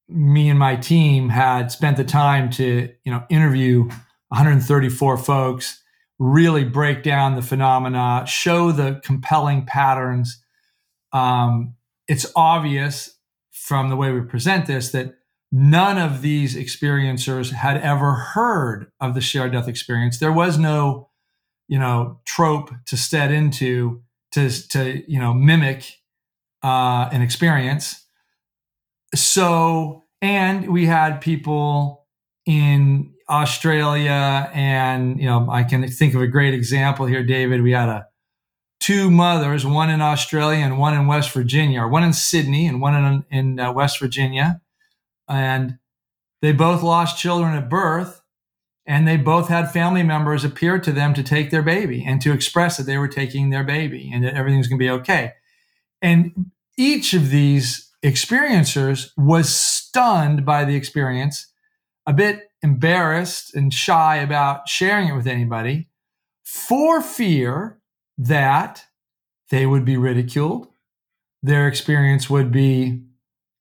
me 0.09 0.49
and 0.51 0.59
my 0.59 0.77
team 0.77 1.29
had 1.29 1.71
spent 1.71 1.97
the 1.97 2.05
time 2.05 2.51
to 2.51 2.93
you 3.05 3.13
know 3.13 3.25
interview 3.31 3.85
134 4.29 5.17
folks 5.17 5.81
really 6.21 6.63
break 6.63 7.03
down 7.03 7.35
the 7.35 7.43
phenomena 7.43 8.25
show 8.27 8.71
the 8.71 9.01
compelling 9.03 9.67
patterns 9.67 10.41
um, 11.13 11.75
it's 12.07 12.27
obvious 12.37 13.19
from 13.51 13.89
the 13.89 13.97
way 13.97 14.13
we 14.13 14.21
present 14.21 14.67
this 14.67 14.93
that 14.93 15.15
none 15.51 15.99
of 15.99 16.23
these 16.23 16.55
experiencers 16.55 17.51
had 17.51 17.77
ever 17.79 18.13
heard 18.15 18.93
of 19.01 19.15
the 19.15 19.21
shared 19.21 19.51
death 19.51 19.67
experience 19.67 20.19
there 20.19 20.33
was 20.33 20.57
no 20.57 21.09
you 21.67 21.79
know 21.79 22.21
trope 22.25 22.71
to 22.87 22.97
step 22.97 23.31
into 23.31 24.01
to 24.31 24.49
to 24.69 25.03
you 25.11 25.19
know 25.19 25.35
mimic 25.35 26.01
uh, 26.63 27.09
an 27.13 27.23
experience. 27.23 28.05
So 29.15 30.05
and 30.23 30.71
we 30.71 30.87
had 30.87 31.21
people 31.21 32.07
in 32.47 33.13
Australia, 33.31 34.51
and 34.53 35.19
you 35.21 35.27
know 35.27 35.49
I 35.51 35.63
can 35.63 35.87
think 35.89 36.15
of 36.15 36.21
a 36.21 36.27
great 36.27 36.53
example 36.53 37.07
here, 37.07 37.23
David. 37.23 37.63
We 37.63 37.73
had 37.73 37.89
a 37.89 38.07
two 38.81 39.11
mothers, 39.11 39.65
one 39.65 39.91
in 39.91 40.01
Australia 40.01 40.65
and 40.65 40.79
one 40.79 40.95
in 40.95 41.07
West 41.07 41.33
Virginia, 41.33 41.83
or 41.83 41.89
one 41.89 42.03
in 42.03 42.13
Sydney 42.13 42.67
and 42.67 42.81
one 42.81 42.95
in, 42.95 43.25
in 43.31 43.61
uh, 43.61 43.73
West 43.73 44.01
Virginia. 44.01 44.61
And 45.29 45.79
they 46.43 46.53
both 46.53 46.83
lost 46.83 47.19
children 47.19 47.55
at 47.55 47.69
birth, 47.69 48.23
and 48.87 49.07
they 49.07 49.19
both 49.19 49.49
had 49.49 49.71
family 49.71 50.03
members 50.03 50.45
appear 50.45 50.81
to 50.81 50.91
them 50.91 51.15
to 51.15 51.23
take 51.23 51.51
their 51.51 51.63
baby 51.63 52.05
and 52.05 52.21
to 52.23 52.33
express 52.33 52.79
that 52.79 52.85
they 52.85 52.99
were 52.99 53.09
taking 53.09 53.51
their 53.51 53.63
baby 53.63 54.11
and 54.13 54.25
that 54.25 54.35
everything's 54.35 54.67
going 54.67 54.79
to 54.79 54.85
be 54.85 54.91
okay. 54.91 55.35
And 56.03 56.51
each 56.77 57.13
of 57.13 57.31
these 57.31 57.91
experiencers 58.03 59.11
was 59.17 59.55
stunned 59.55 60.47
by 60.47 60.65
the 60.65 60.75
experience, 60.75 61.47
a 62.07 62.15
bit 62.15 62.50
embarrassed 62.63 63.55
and 63.55 63.73
shy 63.73 64.17
about 64.17 64.69
sharing 64.69 65.09
it 65.09 65.17
with 65.17 65.27
anybody 65.27 65.89
for 66.45 67.01
fear 67.01 67.79
that 68.19 68.85
they 69.51 69.67
would 69.67 69.85
be 69.85 69.97
ridiculed, 69.97 70.69
their 71.43 71.67
experience 71.69 72.29
would 72.29 72.53
be 72.53 73.03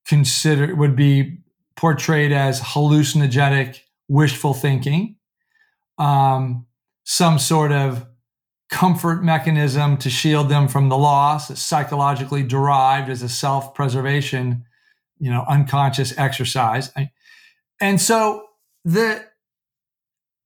considered 0.06 0.78
would 0.78 0.96
be 0.96 1.38
portrayed 1.76 2.32
as 2.32 2.60
hallucinogenic, 2.60 3.80
wishful 4.08 4.54
thinking, 4.54 5.16
um, 5.98 6.66
some 7.04 7.40
sort 7.40 7.72
of 7.72 8.06
comfort 8.70 9.24
mechanism 9.24 9.98
to 9.98 10.10
shield 10.10 10.50
them 10.50 10.68
from 10.68 10.90
the 10.90 10.98
loss, 10.98 11.60
psychologically 11.60 12.44
derived 12.44 13.10
as 13.10 13.22
a 13.22 13.30
self-preservation, 13.30 14.66
you 15.20 15.30
know, 15.30 15.46
unconscious 15.48 16.16
exercise. 16.18 16.92
And 17.80 18.02
so 18.02 18.49
the 18.94 19.26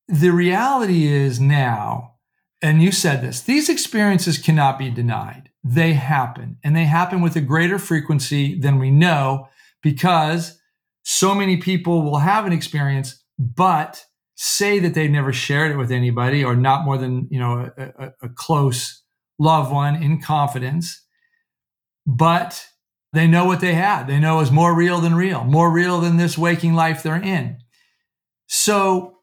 the 0.08 0.32
reality 0.32 1.08
is 1.08 1.40
now 1.40 2.16
and 2.62 2.82
you 2.82 2.92
said 2.92 3.22
this 3.22 3.42
these 3.42 3.70
experiences 3.70 4.38
cannot 4.38 4.80
be 4.80 4.90
denied. 4.90 5.50
They 5.64 5.94
happen, 5.94 6.58
and 6.64 6.76
they 6.76 6.86
happen 6.86 7.22
with 7.22 7.36
a 7.36 7.42
greater 7.42 7.80
frequency 7.80 8.60
than 8.60 8.80
we 8.80 8.92
know 8.92 9.48
because 9.82 10.60
so 11.04 11.36
many 11.36 11.58
people 11.58 12.04
will 12.04 12.20
have 12.20 12.46
an 12.46 12.54
experience, 12.54 13.24
but 13.38 14.06
say 14.36 14.80
that 14.80 14.94
they've 14.94 15.12
never 15.12 15.32
shared 15.32 15.72
it 15.72 15.78
with 15.78 15.92
anybody 15.92 16.44
or 16.44 16.56
not 16.56 16.86
more 16.86 16.98
than 16.98 17.28
you 17.30 17.40
know 17.40 17.70
a, 17.78 17.84
a, 17.84 18.14
a 18.24 18.30
close 18.30 19.04
loved 19.40 19.72
one 19.72 20.02
in 20.02 20.22
confidence 20.22 21.06
but 22.06 22.68
they 23.14 23.28
know 23.28 23.46
what 23.46 23.62
they 23.62 23.74
had 23.74 24.06
they 24.06 24.20
know 24.20 24.40
is 24.40 24.52
more 24.52 24.76
real 24.76 25.00
than 25.00 25.16
real 25.16 25.44
more 25.44 25.72
real 25.72 26.00
than 26.02 26.18
this 26.18 26.38
waking 26.38 26.74
life 26.74 27.04
they're 27.04 27.16
in 27.16 27.58
so 28.56 29.18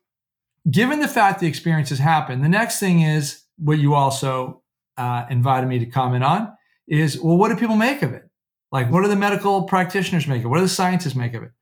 given 0.68 0.98
the 0.98 1.06
fact 1.06 1.38
the 1.38 1.46
experiences 1.46 2.00
happen, 2.00 2.42
the 2.42 2.48
next 2.48 2.80
thing 2.80 3.02
is 3.02 3.44
what 3.58 3.78
you 3.78 3.94
also 3.94 4.60
uh, 4.96 5.24
invited 5.30 5.68
me 5.68 5.78
to 5.78 5.86
comment 5.86 6.24
on 6.24 6.52
is 6.88 7.16
well, 7.20 7.36
what 7.36 7.48
do 7.48 7.54
people 7.54 7.76
make 7.76 8.02
of 8.02 8.12
it? 8.12 8.28
Like, 8.72 8.90
what 8.90 9.02
do 9.02 9.08
the 9.08 9.14
medical 9.14 9.62
practitioners 9.62 10.26
make 10.26 10.40
of 10.40 10.46
it? 10.46 10.48
What 10.48 10.56
do 10.56 10.64
the 10.64 10.68
scientists 10.68 11.14
make 11.14 11.34
of 11.34 11.44
it? 11.44 11.52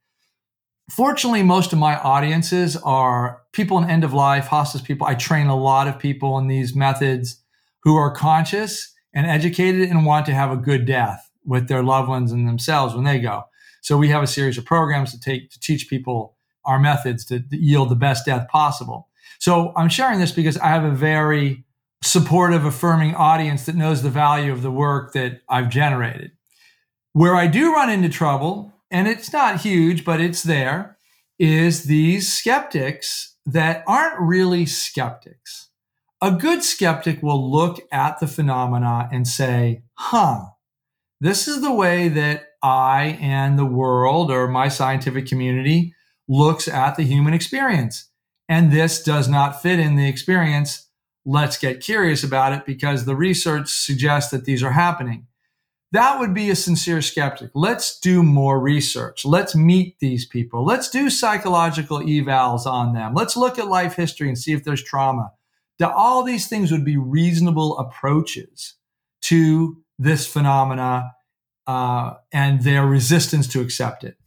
Fortunately, 0.90 1.42
most 1.42 1.74
of 1.74 1.78
my 1.78 1.98
audiences 1.98 2.74
are 2.78 3.42
people 3.52 3.76
in 3.76 3.90
end 3.90 4.02
of 4.02 4.14
life, 4.14 4.46
hospice 4.46 4.80
people. 4.80 5.06
I 5.06 5.14
train 5.14 5.48
a 5.48 5.54
lot 5.56 5.88
of 5.88 5.98
people 5.98 6.38
in 6.38 6.48
these 6.48 6.74
methods 6.74 7.44
who 7.82 7.96
are 7.96 8.10
conscious 8.10 8.94
and 9.12 9.26
educated 9.26 9.90
and 9.90 10.06
want 10.06 10.24
to 10.24 10.34
have 10.34 10.50
a 10.50 10.56
good 10.56 10.86
death 10.86 11.30
with 11.44 11.68
their 11.68 11.82
loved 11.82 12.08
ones 12.08 12.32
and 12.32 12.48
themselves 12.48 12.94
when 12.94 13.04
they 13.04 13.18
go. 13.18 13.42
So 13.82 13.98
we 13.98 14.08
have 14.08 14.22
a 14.22 14.26
series 14.26 14.56
of 14.56 14.64
programs 14.64 15.12
to 15.12 15.20
take 15.20 15.50
to 15.50 15.60
teach 15.60 15.90
people 15.90 16.37
our 16.68 16.78
methods 16.78 17.24
to 17.24 17.42
yield 17.50 17.88
the 17.88 17.96
best 17.96 18.26
death 18.26 18.46
possible. 18.48 19.08
So 19.40 19.72
I'm 19.76 19.88
sharing 19.88 20.20
this 20.20 20.32
because 20.32 20.56
I 20.58 20.68
have 20.68 20.84
a 20.84 20.90
very 20.90 21.64
supportive, 22.02 22.64
affirming 22.64 23.14
audience 23.14 23.66
that 23.66 23.74
knows 23.74 24.02
the 24.02 24.10
value 24.10 24.52
of 24.52 24.62
the 24.62 24.70
work 24.70 25.12
that 25.14 25.40
I've 25.48 25.68
generated. 25.68 26.32
Where 27.12 27.34
I 27.34 27.48
do 27.48 27.72
run 27.72 27.90
into 27.90 28.08
trouble, 28.08 28.72
and 28.90 29.08
it's 29.08 29.32
not 29.32 29.62
huge, 29.62 30.04
but 30.04 30.20
it's 30.20 30.42
there, 30.42 30.96
is 31.38 31.84
these 31.84 32.32
skeptics 32.32 33.36
that 33.46 33.82
aren't 33.86 34.20
really 34.20 34.66
skeptics. 34.66 35.70
A 36.20 36.30
good 36.30 36.62
skeptic 36.62 37.22
will 37.22 37.50
look 37.50 37.80
at 37.90 38.20
the 38.20 38.26
phenomena 38.26 39.08
and 39.10 39.26
say, 39.26 39.82
huh, 39.94 40.46
this 41.20 41.48
is 41.48 41.60
the 41.60 41.72
way 41.72 42.08
that 42.08 42.44
I 42.62 43.18
and 43.20 43.58
the 43.58 43.64
world 43.64 44.30
or 44.30 44.48
my 44.48 44.68
scientific 44.68 45.26
community 45.26 45.94
looks 46.28 46.68
at 46.68 46.96
the 46.96 47.04
human 47.04 47.34
experience. 47.34 48.10
And 48.48 48.70
this 48.70 49.02
does 49.02 49.28
not 49.28 49.62
fit 49.62 49.78
in 49.78 49.96
the 49.96 50.08
experience. 50.08 50.88
Let's 51.24 51.58
get 51.58 51.80
curious 51.80 52.22
about 52.22 52.52
it 52.52 52.64
because 52.64 53.04
the 53.04 53.16
research 53.16 53.68
suggests 53.68 54.30
that 54.30 54.44
these 54.44 54.62
are 54.62 54.72
happening. 54.72 55.26
That 55.92 56.20
would 56.20 56.34
be 56.34 56.50
a 56.50 56.56
sincere 56.56 57.00
skeptic. 57.00 57.50
Let's 57.54 57.98
do 57.98 58.22
more 58.22 58.60
research. 58.60 59.24
Let's 59.24 59.54
meet 59.54 59.98
these 60.00 60.26
people. 60.26 60.64
Let's 60.64 60.90
do 60.90 61.08
psychological 61.08 62.00
evals 62.00 62.66
on 62.66 62.92
them. 62.92 63.14
Let's 63.14 63.36
look 63.36 63.58
at 63.58 63.68
life 63.68 63.94
history 63.94 64.28
and 64.28 64.38
see 64.38 64.52
if 64.52 64.64
there's 64.64 64.82
trauma. 64.82 65.32
All 65.82 66.22
these 66.24 66.46
things 66.48 66.70
would 66.72 66.84
be 66.84 66.98
reasonable 66.98 67.78
approaches 67.78 68.74
to 69.22 69.82
this 69.98 70.26
phenomena 70.26 71.12
uh, 71.66 72.14
and 72.32 72.62
their 72.62 72.86
resistance 72.86 73.46
to 73.48 73.60
accept 73.60 74.04
it. 74.04 74.18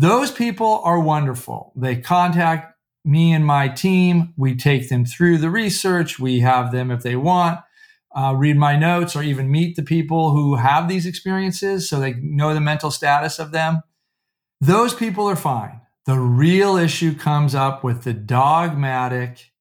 Those 0.00 0.30
people 0.30 0.80
are 0.82 0.98
wonderful. 0.98 1.74
They 1.76 1.96
contact 1.96 2.74
me 3.04 3.34
and 3.34 3.44
my 3.44 3.68
team. 3.68 4.32
We 4.34 4.56
take 4.56 4.88
them 4.88 5.04
through 5.04 5.36
the 5.36 5.50
research. 5.50 6.18
We 6.18 6.40
have 6.40 6.72
them, 6.72 6.90
if 6.90 7.02
they 7.02 7.16
want, 7.16 7.60
uh, 8.16 8.34
read 8.34 8.56
my 8.56 8.78
notes 8.78 9.14
or 9.14 9.22
even 9.22 9.50
meet 9.50 9.76
the 9.76 9.82
people 9.82 10.30
who 10.30 10.54
have 10.54 10.88
these 10.88 11.04
experiences 11.04 11.86
so 11.86 12.00
they 12.00 12.14
know 12.14 12.54
the 12.54 12.62
mental 12.62 12.90
status 12.90 13.38
of 13.38 13.52
them. 13.52 13.82
Those 14.58 14.94
people 14.94 15.28
are 15.28 15.36
fine. 15.36 15.82
The 16.06 16.18
real 16.18 16.78
issue 16.78 17.14
comes 17.14 17.54
up 17.54 17.84
with 17.84 18.04
the 18.04 18.14
dogmatic 18.14 19.52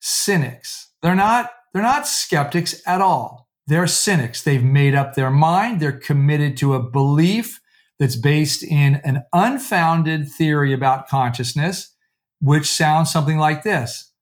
cynics. 0.00 0.92
They're 1.02 1.16
not, 1.16 1.50
they're 1.74 1.82
not 1.82 2.06
skeptics 2.06 2.80
at 2.86 3.00
all. 3.00 3.48
They're 3.66 3.88
cynics. 3.88 4.44
They've 4.44 4.62
made 4.62 4.94
up 4.94 5.14
their 5.14 5.32
mind. 5.32 5.80
They're 5.80 5.90
committed 5.90 6.56
to 6.58 6.74
a 6.74 6.80
belief 6.80 7.59
that's 8.00 8.16
based 8.16 8.64
in 8.64 8.96
an 9.04 9.24
unfounded 9.32 10.28
theory 10.28 10.72
about 10.72 11.06
consciousness, 11.06 11.94
which 12.40 12.66
sounds 12.66 13.12
something 13.12 13.38
like 13.38 13.62
this 13.62 14.12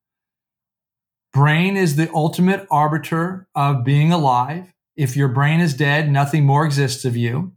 Brain 1.32 1.76
is 1.76 1.96
the 1.96 2.10
ultimate 2.12 2.66
arbiter 2.70 3.48
of 3.54 3.84
being 3.84 4.12
alive. 4.12 4.74
If 4.96 5.16
your 5.16 5.28
brain 5.28 5.60
is 5.60 5.74
dead, 5.74 6.10
nothing 6.10 6.44
more 6.44 6.66
exists 6.66 7.04
of 7.04 7.16
you. 7.16 7.52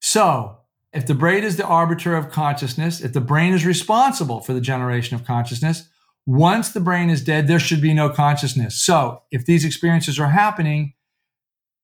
So, 0.00 0.58
if 0.92 1.06
the 1.06 1.14
brain 1.14 1.44
is 1.44 1.56
the 1.56 1.66
arbiter 1.66 2.16
of 2.16 2.30
consciousness, 2.30 3.00
if 3.00 3.12
the 3.12 3.20
brain 3.20 3.52
is 3.52 3.64
responsible 3.64 4.40
for 4.40 4.52
the 4.52 4.60
generation 4.60 5.14
of 5.14 5.24
consciousness, 5.24 5.88
once 6.26 6.72
the 6.72 6.80
brain 6.80 7.10
is 7.10 7.22
dead, 7.22 7.46
there 7.46 7.60
should 7.60 7.80
be 7.80 7.94
no 7.94 8.10
consciousness. 8.10 8.82
So, 8.82 9.22
if 9.30 9.46
these 9.46 9.64
experiences 9.64 10.18
are 10.18 10.30
happening, 10.30 10.94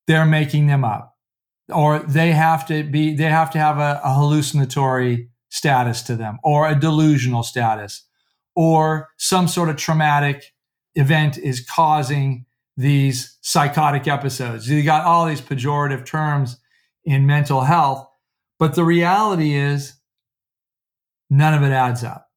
they're 0.09 0.27
making 0.27 0.67
them 0.67 0.85
up 0.85 1.16
or 1.73 1.99
they 2.01 2.33
have 2.33 2.67
to 2.67 2.85
be 2.85 3.15
they 3.15 3.25
have 3.25 3.51
to 3.51 3.59
have 3.59 3.79
a, 3.79 4.01
a 4.05 4.15
hallucinatory 4.15 5.29
status 5.49 6.03
to 6.03 6.17
them 6.17 6.39
or 6.45 6.69
a 6.69 6.79
delusional 6.79 7.43
status 7.43 8.05
or 8.55 9.09
some 9.19 9.49
sort 9.49 9.69
of 9.69 9.77
traumatic 9.77 10.55
event 10.95 11.39
is 11.39 11.61
causing 11.61 12.47
these 12.77 13.39
psychotic 13.43 14.07
episodes. 14.07 14.69
You 14.69 14.83
got 14.83 15.05
all 15.05 15.27
these 15.27 15.41
pejorative 15.41 16.05
terms 16.05 16.59
in 17.05 17.27
mental 17.27 17.63
health, 17.63 18.07
but 18.59 18.75
the 18.75 18.85
reality 18.85 19.55
is 19.55 19.95
none 21.31 21.55
of 21.55 21.63
it 21.63 21.73
adds 21.73 22.03
up. 22.05 22.31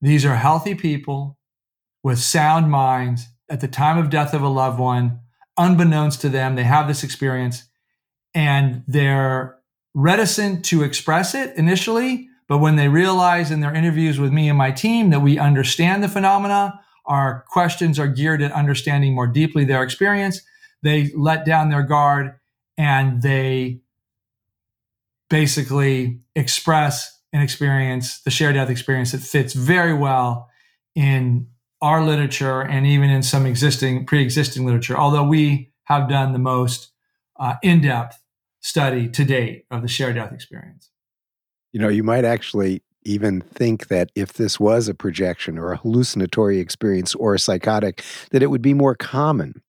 These 0.00 0.24
are 0.24 0.36
healthy 0.36 0.74
people 0.74 1.38
with 2.02 2.18
sound 2.18 2.70
minds 2.70 3.26
at 3.48 3.60
the 3.60 3.68
time 3.68 3.98
of 3.98 4.10
death 4.10 4.34
of 4.34 4.42
a 4.42 4.48
loved 4.48 4.78
one, 4.78 5.20
unbeknownst 5.56 6.20
to 6.22 6.28
them, 6.28 6.54
they 6.54 6.64
have 6.64 6.88
this 6.88 7.04
experience 7.04 7.64
and 8.34 8.82
they're 8.86 9.58
reticent 9.94 10.64
to 10.66 10.82
express 10.82 11.34
it 11.34 11.56
initially. 11.56 12.28
But 12.48 12.58
when 12.58 12.76
they 12.76 12.88
realize 12.88 13.50
in 13.50 13.60
their 13.60 13.74
interviews 13.74 14.18
with 14.18 14.32
me 14.32 14.48
and 14.48 14.58
my 14.58 14.70
team 14.70 15.10
that 15.10 15.20
we 15.20 15.38
understand 15.38 16.02
the 16.02 16.08
phenomena, 16.08 16.80
our 17.06 17.44
questions 17.48 17.98
are 17.98 18.08
geared 18.08 18.42
at 18.42 18.52
understanding 18.52 19.14
more 19.14 19.26
deeply 19.26 19.64
their 19.64 19.82
experience, 19.82 20.40
they 20.82 21.10
let 21.16 21.44
down 21.44 21.70
their 21.70 21.82
guard 21.82 22.34
and 22.76 23.22
they 23.22 23.80
basically 25.30 26.20
express 26.34 27.20
an 27.32 27.40
experience, 27.40 28.20
the 28.22 28.30
shared 28.30 28.54
death 28.54 28.70
experience 28.70 29.12
that 29.12 29.20
fits 29.20 29.54
very 29.54 29.92
well 29.92 30.48
in 30.94 31.48
our 31.80 32.04
literature 32.04 32.62
and 32.62 32.86
even 32.86 33.10
in 33.10 33.22
some 33.22 33.46
existing 33.46 34.06
pre-existing 34.06 34.64
literature, 34.64 34.96
although 34.96 35.24
we 35.24 35.72
have 35.84 36.08
done 36.08 36.32
the 36.32 36.38
most 36.38 36.92
uh, 37.38 37.54
in-depth 37.62 38.18
study 38.64 39.06
to 39.06 39.24
date 39.26 39.66
of 39.70 39.82
the 39.82 39.88
shared 39.88 40.14
death 40.14 40.32
experience. 40.32 40.90
You 41.72 41.80
know, 41.80 41.88
you 41.88 42.02
might 42.02 42.24
actually 42.24 42.82
even 43.04 43.42
think 43.42 43.88
that 43.88 44.10
if 44.14 44.32
this 44.32 44.58
was 44.58 44.88
a 44.88 44.94
projection 44.94 45.58
or 45.58 45.72
a 45.72 45.76
hallucinatory 45.76 46.60
experience 46.60 47.14
or 47.14 47.34
a 47.34 47.38
psychotic, 47.38 48.02
that 48.30 48.42
it 48.42 48.46
would 48.46 48.62
be 48.62 48.72
more 48.72 48.94
common. 48.94 49.60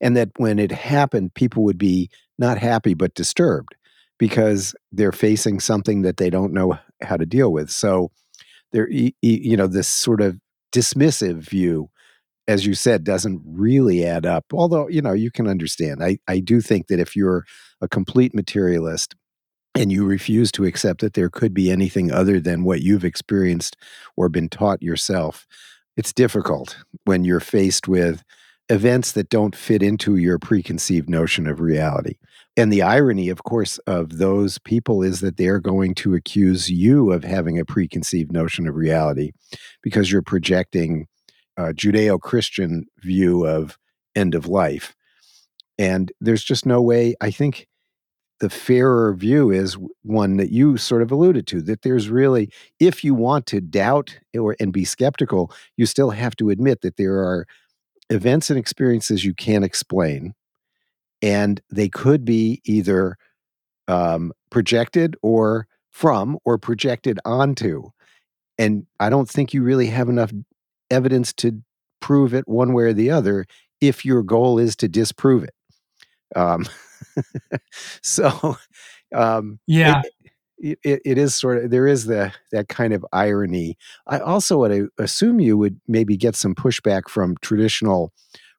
And 0.00 0.16
that 0.16 0.30
when 0.38 0.58
it 0.58 0.72
happened, 0.72 1.34
people 1.34 1.62
would 1.64 1.76
be 1.76 2.08
not 2.38 2.56
happy 2.56 2.94
but 2.94 3.14
disturbed 3.14 3.76
because 4.18 4.74
they're 4.92 5.12
facing 5.12 5.60
something 5.60 6.00
that 6.02 6.16
they 6.16 6.30
don't 6.30 6.54
know 6.54 6.78
how 7.02 7.18
to 7.18 7.26
deal 7.26 7.52
with. 7.52 7.68
So 7.68 8.10
there, 8.72 8.88
you 8.90 9.56
know, 9.58 9.66
this 9.66 9.88
sort 9.88 10.22
of 10.22 10.38
dismissive 10.72 11.36
view, 11.36 11.90
as 12.46 12.64
you 12.64 12.72
said, 12.72 13.04
doesn't 13.04 13.42
really 13.44 14.06
add 14.06 14.24
up. 14.24 14.46
Although, 14.54 14.88
you 14.88 15.02
know, 15.02 15.12
you 15.12 15.30
can 15.30 15.46
understand. 15.46 16.02
I, 16.02 16.16
I 16.26 16.40
do 16.40 16.62
think 16.62 16.86
that 16.86 16.98
if 16.98 17.14
you're 17.14 17.44
a 17.80 17.88
complete 17.88 18.34
materialist 18.34 19.14
and 19.74 19.92
you 19.92 20.04
refuse 20.04 20.50
to 20.52 20.64
accept 20.64 21.00
that 21.00 21.14
there 21.14 21.30
could 21.30 21.54
be 21.54 21.70
anything 21.70 22.10
other 22.10 22.40
than 22.40 22.64
what 22.64 22.80
you've 22.80 23.04
experienced 23.04 23.76
or 24.16 24.28
been 24.28 24.48
taught 24.48 24.82
yourself, 24.82 25.46
it's 25.96 26.12
difficult 26.12 26.78
when 27.04 27.24
you're 27.24 27.40
faced 27.40 27.86
with 27.86 28.24
events 28.68 29.12
that 29.12 29.28
don't 29.28 29.56
fit 29.56 29.82
into 29.82 30.16
your 30.16 30.38
preconceived 30.38 31.08
notion 31.08 31.46
of 31.46 31.60
reality. 31.60 32.14
And 32.56 32.72
the 32.72 32.82
irony, 32.82 33.28
of 33.28 33.44
course, 33.44 33.78
of 33.86 34.18
those 34.18 34.58
people 34.58 35.02
is 35.02 35.20
that 35.20 35.36
they're 35.36 35.60
going 35.60 35.94
to 35.96 36.14
accuse 36.14 36.68
you 36.68 37.12
of 37.12 37.22
having 37.22 37.58
a 37.58 37.64
preconceived 37.64 38.32
notion 38.32 38.66
of 38.66 38.74
reality 38.74 39.30
because 39.82 40.10
you're 40.10 40.22
projecting 40.22 41.06
a 41.56 41.72
Judeo 41.72 42.20
Christian 42.20 42.86
view 42.98 43.46
of 43.46 43.78
end 44.16 44.34
of 44.34 44.48
life. 44.48 44.96
And 45.78 46.10
there's 46.20 46.42
just 46.42 46.66
no 46.66 46.82
way, 46.82 47.14
I 47.20 47.30
think 47.30 47.67
the 48.40 48.50
fairer 48.50 49.14
view 49.14 49.50
is 49.50 49.76
one 50.02 50.36
that 50.36 50.50
you 50.50 50.76
sort 50.76 51.02
of 51.02 51.10
alluded 51.10 51.46
to 51.46 51.60
that 51.62 51.82
there's 51.82 52.08
really 52.08 52.50
if 52.78 53.02
you 53.02 53.14
want 53.14 53.46
to 53.46 53.60
doubt 53.60 54.18
or 54.38 54.56
and 54.60 54.72
be 54.72 54.84
skeptical 54.84 55.52
you 55.76 55.86
still 55.86 56.10
have 56.10 56.36
to 56.36 56.50
admit 56.50 56.80
that 56.82 56.96
there 56.96 57.16
are 57.16 57.46
events 58.10 58.50
and 58.50 58.58
experiences 58.58 59.24
you 59.24 59.34
can't 59.34 59.64
explain 59.64 60.34
and 61.20 61.60
they 61.70 61.88
could 61.88 62.24
be 62.24 62.60
either 62.64 63.16
um, 63.88 64.32
projected 64.50 65.16
or 65.22 65.66
from 65.90 66.38
or 66.44 66.58
projected 66.58 67.18
onto 67.24 67.90
and 68.58 68.86
i 69.00 69.10
don't 69.10 69.28
think 69.28 69.52
you 69.52 69.62
really 69.62 69.86
have 69.86 70.08
enough 70.08 70.32
evidence 70.90 71.32
to 71.32 71.62
prove 72.00 72.34
it 72.34 72.46
one 72.48 72.72
way 72.72 72.84
or 72.84 72.92
the 72.92 73.10
other 73.10 73.46
if 73.80 74.04
your 74.04 74.22
goal 74.22 74.58
is 74.58 74.76
to 74.76 74.88
disprove 74.88 75.44
it. 75.44 75.54
Um, 76.36 76.66
so 78.02 78.56
um, 79.14 79.58
yeah. 79.66 80.02
it, 80.58 80.78
it, 80.82 81.02
it 81.04 81.18
is 81.18 81.34
sort 81.34 81.64
of 81.64 81.70
there 81.70 81.86
is 81.86 82.06
the 82.06 82.32
that 82.52 82.68
kind 82.68 82.92
of 82.92 83.04
irony. 83.12 83.76
I 84.06 84.18
also 84.18 84.58
would 84.58 84.88
assume 84.98 85.40
you 85.40 85.56
would 85.56 85.80
maybe 85.86 86.16
get 86.16 86.36
some 86.36 86.54
pushback 86.54 87.08
from 87.08 87.36
traditional 87.42 88.12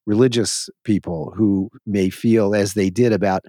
religious 0.06 0.70
people 0.84 1.34
who 1.36 1.70
may 1.86 2.10
feel 2.10 2.56
as 2.56 2.74
they 2.74 2.90
did 2.90 3.14
about 3.14 3.44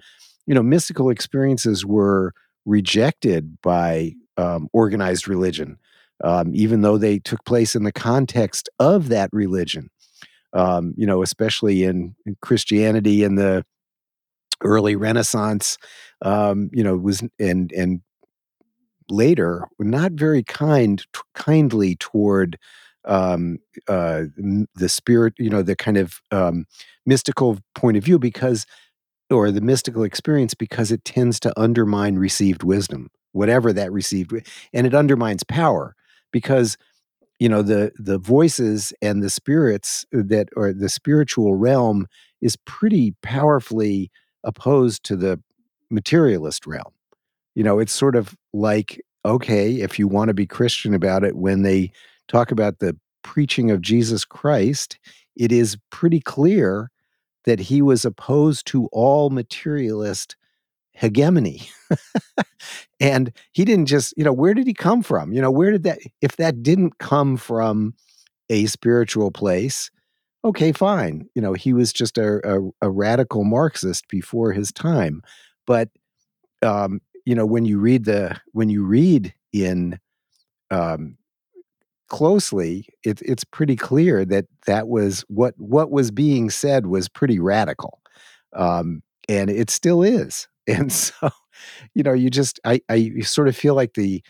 you 0.47 0.55
know 0.55 0.63
mystical 0.63 1.11
experiences 1.11 1.87
were 1.87 2.33
rejected 2.67 3.59
by 3.63 4.13
um, 4.37 4.69
organized 4.73 5.29
religion 5.29 5.79
um, 6.23 6.51
even 6.55 6.83
though 6.83 6.99
they 6.99 7.19
took 7.19 7.45
place 7.45 7.75
in 7.75 7.85
the 7.85 7.93
context 7.93 8.69
of 8.79 9.09
that 9.09 9.31
religion. 9.33 9.91
Um, 10.53 10.95
you 10.97 11.07
know 11.07 11.23
especially 11.23 11.85
in, 11.85 12.17
in 12.27 12.37
christianity 12.43 13.23
in 13.23 13.37
the 13.37 13.65
early 14.63 14.97
Renaissance, 14.97 15.79
um, 16.23 16.71
you 16.73 16.85
know, 16.85 16.97
was 16.97 17.23
and 17.39 17.73
and 17.73 18.01
later 19.09 19.65
not 19.79 20.13
very 20.13 20.43
kind 20.43 21.01
t- 21.13 21.21
kindly 21.35 21.97
toward 21.97 22.59
um, 23.07 23.59
uh, 23.89 24.25
the 24.75 24.89
spirit, 24.89 25.33
you 25.39 25.51
know, 25.51 25.63
the 25.63 25.75
kind 25.75 25.97
of 25.97 26.21
um, 26.31 26.67
mystical 27.07 27.59
point 27.75 27.97
of 27.97 28.05
view 28.05 28.19
because, 28.19 28.67
or 29.31 29.51
the 29.51 29.61
mystical 29.61 30.03
experience 30.05 30.55
because 30.55 30.93
it 30.93 31.05
tends 31.05 31.41
to 31.41 31.61
undermine 31.61 32.17
received 32.17 32.63
wisdom, 32.63 33.09
whatever 33.33 33.73
that 33.73 33.93
received, 33.93 34.33
and 34.73 34.87
it 34.87 34.95
undermines 34.95 35.45
power 35.45 35.95
because 36.33 36.77
you 37.39 37.49
know 37.49 37.63
the 37.63 37.93
the 37.99 38.19
voices 38.19 38.93
and 39.03 39.23
the 39.23 39.31
spirits 39.31 40.05
that 40.13 40.49
or 40.57 40.73
the 40.73 40.89
spiritual 40.89 41.57
realm 41.57 42.07
is 42.43 42.57
pretty 42.67 43.15
powerfully 43.23 44.11
opposed 44.45 45.05
to 45.05 45.17
the 45.17 45.41
materialist 45.91 46.67
realm. 46.67 46.93
You 47.55 47.65
know, 47.65 47.79
it's 47.79 47.93
sort 47.93 48.17
of 48.17 48.37
like, 48.53 49.01
okay, 49.25 49.75
if 49.75 49.99
you 49.99 50.09
want 50.09 50.29
to 50.29 50.35
be 50.35 50.47
Christian 50.47 50.95
about 50.95 51.25
it, 51.25 51.37
when 51.37 51.63
they 51.63 51.93
talk 52.29 52.51
about 52.51 52.79
the 52.79 52.97
preaching 53.23 53.71
of 53.71 53.83
Jesus 53.83 54.25
Christ, 54.25 54.99
it 55.37 55.53
is 55.53 55.77
pretty 55.91 56.21
clear 56.21 56.91
that 57.45 57.59
he 57.59 57.83
was 57.83 58.05
opposed 58.05 58.67
to 58.69 58.87
all 58.93 59.31
materialist 59.31 60.37
hegemony. 60.93 61.69
and 63.01 63.33
he 63.53 63.65
didn't 63.65 63.87
just, 63.87 64.15
you 64.17 64.25
know, 64.25 64.33
where 64.33 64.55
did 64.55 64.67
he 64.67 64.75
come 64.75 65.03
from? 65.03 65.33
You 65.33 65.41
know, 65.41 65.51
where 65.51 65.71
did 65.71 65.83
that, 65.85 65.99
if 66.21 66.37
that 66.37 66.63
didn't 66.63 66.99
come 66.99 67.37
from 67.37 67.95
a 68.49 68.67
spiritual 68.67 69.31
place, 69.31 69.91
okay, 70.45 70.73
fine. 70.73 71.29
You 71.35 71.43
know, 71.43 71.53
he 71.53 71.73
was 71.73 71.93
just 71.93 72.19
a, 72.19 72.41
a, 72.49 72.71
a 72.83 72.91
radical 72.91 73.45
Marxist 73.45 74.09
before 74.09 74.53
his 74.53 74.73
time. 74.73 75.23
But 75.67 75.89
um, 76.63 77.01
you 77.27 77.35
know, 77.35 77.47
when 77.47 77.65
you 77.65 77.79
read 77.79 78.05
the 78.05 78.41
when 78.53 78.69
you 78.71 78.85
read 78.85 79.35
in 79.53 79.99
um, 80.71 81.17
closely, 82.09 82.87
it, 83.05 83.23
it's 83.23 83.45
pretty 83.45 83.77
clear 83.77 84.25
that 84.27 84.47
that 84.67 84.89
was 84.89 85.23
what 85.29 85.55
what 85.59 85.91
was 85.91 86.11
being 86.11 86.51
said 86.51 86.87
was 86.87 87.09
pretty 87.09 87.39
radical, 87.39 88.01
um, 88.57 89.03
and 89.29 89.51
it 89.51 89.71
still 89.71 90.03
is. 90.03 90.49
And 90.69 90.93
so, 90.93 91.31
you 91.95 92.05
know, 92.05 92.13
you 92.13 92.31
just 92.31 92.61
I 92.65 92.81
I 92.89 93.13
sort 93.23 93.49
of 93.49 93.57
feel 93.57 93.75
like 93.75 93.95
the 93.95 94.23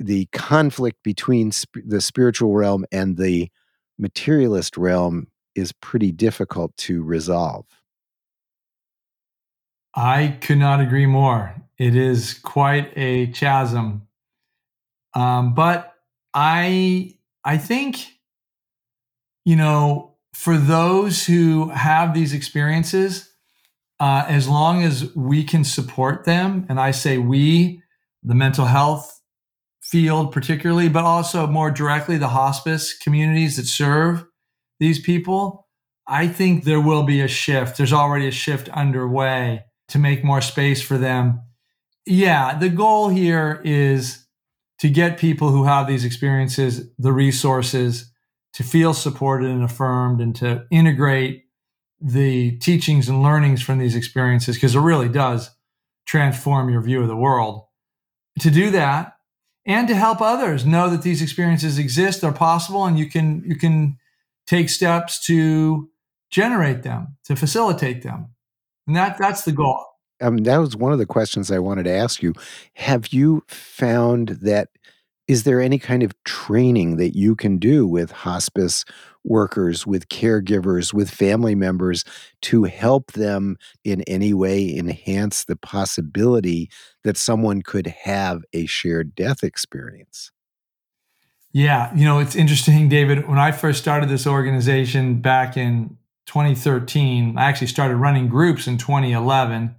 the 0.00 0.26
conflict 0.32 1.02
between 1.04 1.52
sp- 1.54 1.86
the 1.86 2.00
spiritual 2.00 2.54
realm 2.54 2.84
and 2.92 3.16
the 3.16 3.50
materialist 3.98 4.76
realm 4.76 5.28
is 5.54 5.72
pretty 5.72 6.12
difficult 6.12 6.76
to 6.76 7.02
resolve. 7.02 7.66
I 9.94 10.38
could 10.40 10.58
not 10.58 10.80
agree 10.80 11.06
more. 11.06 11.54
It 11.78 11.94
is 11.94 12.34
quite 12.34 12.92
a 12.96 13.28
chasm. 13.28 14.08
Um, 15.14 15.54
but 15.54 15.94
I 16.32 17.16
I 17.44 17.58
think 17.58 17.98
you 19.44 19.56
know 19.56 20.14
for 20.32 20.56
those 20.56 21.24
who 21.24 21.68
have 21.68 22.12
these 22.12 22.32
experiences, 22.32 23.30
uh, 24.00 24.24
as 24.28 24.48
long 24.48 24.82
as 24.82 25.14
we 25.14 25.44
can 25.44 25.62
support 25.62 26.24
them, 26.24 26.66
and 26.68 26.80
I 26.80 26.90
say 26.90 27.18
we, 27.18 27.82
the 28.24 28.34
mental 28.34 28.64
health 28.66 29.20
field 29.80 30.32
particularly, 30.32 30.88
but 30.88 31.04
also 31.04 31.46
more 31.46 31.70
directly 31.70 32.16
the 32.16 32.28
hospice 32.28 32.96
communities 32.98 33.56
that 33.56 33.66
serve 33.66 34.24
these 34.84 35.00
people, 35.00 35.66
I 36.06 36.28
think 36.28 36.64
there 36.64 36.80
will 36.80 37.04
be 37.04 37.22
a 37.22 37.28
shift. 37.28 37.78
There's 37.78 37.92
already 37.92 38.28
a 38.28 38.30
shift 38.30 38.68
underway 38.68 39.64
to 39.88 39.98
make 39.98 40.22
more 40.22 40.42
space 40.42 40.82
for 40.82 40.98
them. 40.98 41.40
Yeah, 42.04 42.58
the 42.58 42.68
goal 42.68 43.08
here 43.08 43.62
is 43.64 44.26
to 44.80 44.90
get 44.90 45.16
people 45.16 45.48
who 45.48 45.64
have 45.64 45.86
these 45.86 46.04
experiences 46.04 46.86
the 46.98 47.12
resources 47.12 48.12
to 48.52 48.62
feel 48.62 48.92
supported 48.92 49.48
and 49.50 49.64
affirmed 49.64 50.20
and 50.20 50.36
to 50.36 50.66
integrate 50.70 51.44
the 51.98 52.58
teachings 52.58 53.08
and 53.08 53.22
learnings 53.22 53.62
from 53.62 53.78
these 53.78 53.96
experiences 53.96 54.56
because 54.56 54.74
it 54.74 54.80
really 54.80 55.08
does 55.08 55.50
transform 56.06 56.68
your 56.68 56.82
view 56.82 57.00
of 57.00 57.08
the 57.08 57.16
world. 57.16 57.64
To 58.40 58.50
do 58.50 58.70
that 58.72 59.16
and 59.64 59.88
to 59.88 59.94
help 59.94 60.20
others 60.20 60.66
know 60.66 60.90
that 60.90 61.00
these 61.00 61.22
experiences 61.22 61.78
exist, 61.78 62.20
they're 62.20 62.32
possible, 62.32 62.84
and 62.84 62.98
you 62.98 63.08
can 63.08 63.42
you 63.46 63.56
can 63.56 63.96
take 64.46 64.68
steps 64.68 65.24
to 65.26 65.88
generate 66.30 66.82
them, 66.82 67.16
to 67.24 67.36
facilitate 67.36 68.02
them. 68.02 68.30
And 68.86 68.96
that 68.96 69.16
that's 69.18 69.44
the 69.44 69.52
goal. 69.52 69.84
Um, 70.20 70.38
that 70.38 70.58
was 70.58 70.76
one 70.76 70.92
of 70.92 70.98
the 70.98 71.06
questions 71.06 71.50
I 71.50 71.58
wanted 71.58 71.84
to 71.84 71.90
ask 71.90 72.22
you. 72.22 72.34
Have 72.74 73.08
you 73.08 73.44
found 73.48 74.28
that 74.42 74.68
is 75.26 75.44
there 75.44 75.60
any 75.60 75.78
kind 75.78 76.02
of 76.02 76.12
training 76.24 76.96
that 76.96 77.16
you 77.16 77.34
can 77.34 77.56
do 77.56 77.86
with 77.86 78.10
hospice 78.10 78.84
workers, 79.24 79.86
with 79.86 80.10
caregivers, 80.10 80.92
with 80.92 81.10
family 81.10 81.54
members 81.54 82.04
to 82.42 82.64
help 82.64 83.12
them 83.12 83.56
in 83.84 84.02
any 84.02 84.34
way 84.34 84.76
enhance 84.76 85.44
the 85.44 85.56
possibility 85.56 86.68
that 87.04 87.16
someone 87.16 87.62
could 87.62 87.86
have 87.86 88.42
a 88.52 88.66
shared 88.66 89.14
death 89.14 89.42
experience? 89.42 90.30
Yeah, 91.54 91.94
you 91.94 92.04
know, 92.04 92.18
it's 92.18 92.34
interesting, 92.34 92.88
David. 92.88 93.28
When 93.28 93.38
I 93.38 93.52
first 93.52 93.80
started 93.80 94.08
this 94.08 94.26
organization 94.26 95.20
back 95.20 95.56
in 95.56 95.96
2013, 96.26 97.38
I 97.38 97.44
actually 97.44 97.68
started 97.68 97.94
running 97.94 98.26
groups 98.26 98.66
in 98.66 98.76
2011. 98.76 99.76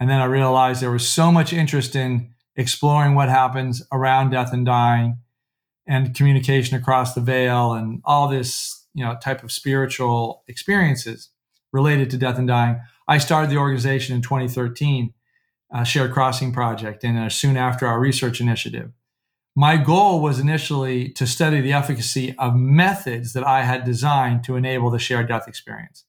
And 0.00 0.10
then 0.10 0.20
I 0.20 0.24
realized 0.24 0.82
there 0.82 0.90
was 0.90 1.08
so 1.08 1.30
much 1.30 1.52
interest 1.52 1.94
in 1.94 2.34
exploring 2.56 3.14
what 3.14 3.28
happens 3.28 3.86
around 3.92 4.30
death 4.30 4.52
and 4.52 4.66
dying 4.66 5.18
and 5.86 6.12
communication 6.12 6.76
across 6.76 7.14
the 7.14 7.20
veil 7.20 7.72
and 7.72 8.02
all 8.04 8.26
this, 8.26 8.84
you 8.92 9.04
know, 9.04 9.16
type 9.22 9.44
of 9.44 9.52
spiritual 9.52 10.42
experiences 10.48 11.28
related 11.72 12.10
to 12.10 12.16
death 12.16 12.36
and 12.36 12.48
dying. 12.48 12.80
I 13.06 13.18
started 13.18 13.48
the 13.48 13.58
organization 13.58 14.16
in 14.16 14.22
2013, 14.22 15.14
uh, 15.72 15.84
Shared 15.84 16.12
Crossing 16.12 16.52
Project, 16.52 17.04
and 17.04 17.16
uh, 17.16 17.28
soon 17.28 17.56
after 17.56 17.86
our 17.86 18.00
research 18.00 18.40
initiative. 18.40 18.90
My 19.54 19.76
goal 19.76 20.20
was 20.20 20.38
initially 20.38 21.10
to 21.10 21.26
study 21.26 21.60
the 21.60 21.74
efficacy 21.74 22.34
of 22.38 22.56
methods 22.56 23.34
that 23.34 23.46
I 23.46 23.62
had 23.62 23.84
designed 23.84 24.44
to 24.44 24.56
enable 24.56 24.90
the 24.90 24.98
shared 24.98 25.28
death 25.28 25.46
experience. 25.46 26.04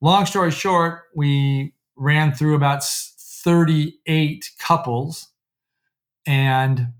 Long 0.00 0.24
story 0.24 0.52
short, 0.52 1.02
we 1.14 1.74
ran 1.96 2.32
through 2.32 2.54
about 2.54 2.84
38 2.84 4.50
couples 4.58 5.28
and 6.26 6.92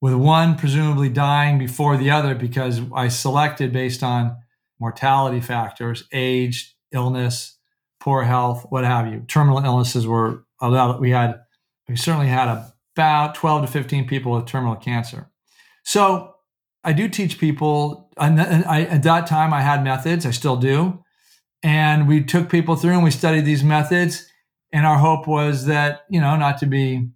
with 0.00 0.14
one 0.14 0.56
presumably 0.56 1.08
dying 1.08 1.58
before 1.58 1.96
the 1.96 2.10
other 2.10 2.34
because 2.34 2.80
I 2.94 3.08
selected 3.08 3.72
based 3.72 4.02
on 4.02 4.36
mortality 4.80 5.40
factors, 5.40 6.04
age, 6.12 6.76
illness, 6.92 7.58
poor 8.00 8.24
health, 8.24 8.66
what 8.70 8.84
have 8.84 9.06
you. 9.12 9.20
Terminal 9.28 9.64
illnesses 9.64 10.06
were 10.06 10.44
allowed. 10.60 11.00
We 11.00 11.10
had, 11.10 11.40
we 11.88 11.96
certainly 11.96 12.28
had 12.28 12.48
about 12.98 13.36
12 13.36 13.66
to 13.66 13.68
15 13.70 14.08
people 14.08 14.32
with 14.32 14.46
terminal 14.46 14.74
cancer. 14.74 15.30
So 15.84 16.34
I 16.82 16.92
do 16.92 17.08
teach 17.08 17.38
people. 17.38 18.10
And 18.16 18.40
I, 18.40 18.82
at 18.82 19.04
that 19.04 19.28
time, 19.28 19.54
I 19.54 19.62
had 19.62 19.84
methods. 19.84 20.26
I 20.26 20.32
still 20.32 20.56
do. 20.56 21.04
And 21.62 22.08
we 22.08 22.24
took 22.24 22.50
people 22.50 22.74
through 22.74 22.94
and 22.94 23.04
we 23.04 23.12
studied 23.12 23.44
these 23.44 23.62
methods. 23.62 24.26
And 24.72 24.84
our 24.84 24.98
hope 24.98 25.28
was 25.28 25.66
that, 25.66 26.00
you 26.10 26.20
know, 26.20 26.36
not 26.36 26.58
to 26.58 26.66
be 26.66 27.08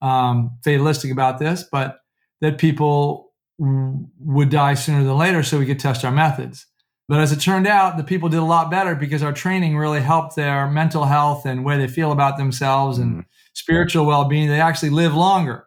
um, 0.00 0.56
fatalistic 0.62 1.10
about 1.10 1.38
this, 1.38 1.64
but 1.70 1.98
that 2.40 2.58
people 2.58 3.32
would 3.58 4.50
die 4.50 4.74
sooner 4.74 5.02
than 5.02 5.18
later 5.18 5.42
so 5.42 5.58
we 5.58 5.66
could 5.66 5.80
test 5.80 6.04
our 6.04 6.12
methods. 6.12 6.66
But 7.08 7.20
as 7.20 7.32
it 7.32 7.40
turned 7.40 7.66
out, 7.66 7.96
the 7.96 8.04
people 8.04 8.28
did 8.28 8.38
a 8.38 8.44
lot 8.44 8.70
better 8.70 8.94
because 8.94 9.24
our 9.24 9.32
training 9.32 9.76
really 9.76 10.00
helped 10.00 10.36
their 10.36 10.70
mental 10.70 11.06
health 11.06 11.44
and 11.44 11.64
way 11.64 11.76
they 11.76 11.88
feel 11.88 12.12
about 12.12 12.36
themselves 12.36 12.98
and 12.98 13.16
mm. 13.16 13.24
Spiritual 13.58 14.06
well-being. 14.06 14.48
They 14.48 14.60
actually 14.60 14.90
live 14.90 15.14
longer 15.14 15.66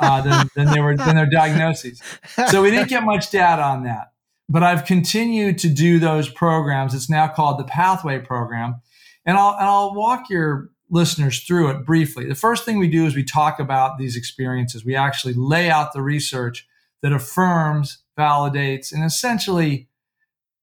uh, 0.00 0.20
than, 0.22 0.48
than 0.56 0.74
they 0.74 0.80
were 0.80 0.96
than 0.96 1.14
their 1.16 1.30
diagnoses. 1.30 2.02
So 2.48 2.62
we 2.62 2.70
didn't 2.70 2.88
get 2.88 3.04
much 3.04 3.30
data 3.30 3.62
on 3.62 3.84
that. 3.84 4.12
But 4.48 4.64
I've 4.64 4.84
continued 4.84 5.58
to 5.58 5.68
do 5.68 6.00
those 6.00 6.28
programs. 6.28 6.92
It's 6.92 7.08
now 7.08 7.28
called 7.28 7.58
the 7.58 7.64
Pathway 7.64 8.18
Program, 8.18 8.80
and 9.24 9.36
I'll 9.36 9.54
and 9.54 9.64
I'll 9.64 9.94
walk 9.94 10.28
your 10.28 10.70
listeners 10.90 11.44
through 11.44 11.70
it 11.70 11.86
briefly. 11.86 12.26
The 12.26 12.34
first 12.34 12.64
thing 12.64 12.78
we 12.80 12.88
do 12.88 13.06
is 13.06 13.14
we 13.14 13.22
talk 13.22 13.60
about 13.60 13.96
these 13.96 14.16
experiences. 14.16 14.84
We 14.84 14.96
actually 14.96 15.34
lay 15.34 15.70
out 15.70 15.92
the 15.92 16.02
research 16.02 16.66
that 17.02 17.12
affirms, 17.12 17.98
validates, 18.18 18.92
and 18.92 19.04
essentially 19.04 19.88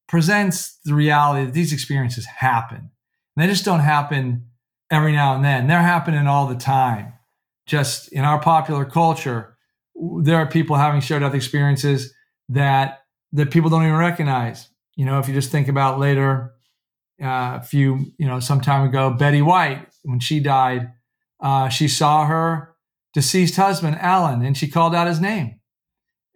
presents 0.07 0.79
the 0.83 0.93
reality 0.93 1.45
that 1.45 1.53
these 1.53 1.71
experiences 1.71 2.25
happen. 2.25 2.91
And 3.35 3.43
they 3.43 3.47
just 3.47 3.63
don't 3.63 3.79
happen 3.79 4.47
every 4.91 5.11
now 5.11 5.35
and 5.35 5.43
then. 5.43 5.67
They're 5.67 5.81
happening 5.81 6.27
all 6.27 6.47
the 6.47 6.55
time. 6.55 7.13
Just 7.65 8.11
in 8.13 8.23
our 8.23 8.39
popular 8.39 8.85
culture, 8.85 9.57
there 10.21 10.37
are 10.37 10.45
people 10.45 10.75
having 10.75 11.01
shared 11.01 11.21
death 11.21 11.33
experiences 11.33 12.13
that 12.49 12.99
that 13.33 13.51
people 13.51 13.69
don't 13.69 13.83
even 13.83 13.95
recognize. 13.95 14.69
You 14.95 15.05
know, 15.05 15.19
if 15.19 15.27
you 15.27 15.33
just 15.33 15.51
think 15.51 15.67
about 15.67 15.99
later, 15.99 16.53
uh, 17.21 17.59
a 17.59 17.61
few, 17.61 18.05
you 18.17 18.25
know, 18.25 18.39
some 18.39 18.61
time 18.61 18.87
ago, 18.87 19.11
Betty 19.11 19.41
White, 19.41 19.87
when 20.03 20.19
she 20.19 20.39
died, 20.39 20.91
uh, 21.41 21.67
she 21.67 21.87
saw 21.87 22.25
her 22.25 22.75
deceased 23.13 23.55
husband, 23.57 23.97
Allen, 23.99 24.43
and 24.43 24.55
she 24.55 24.67
called 24.67 24.95
out 24.95 25.07
his 25.07 25.19
name. 25.19 25.56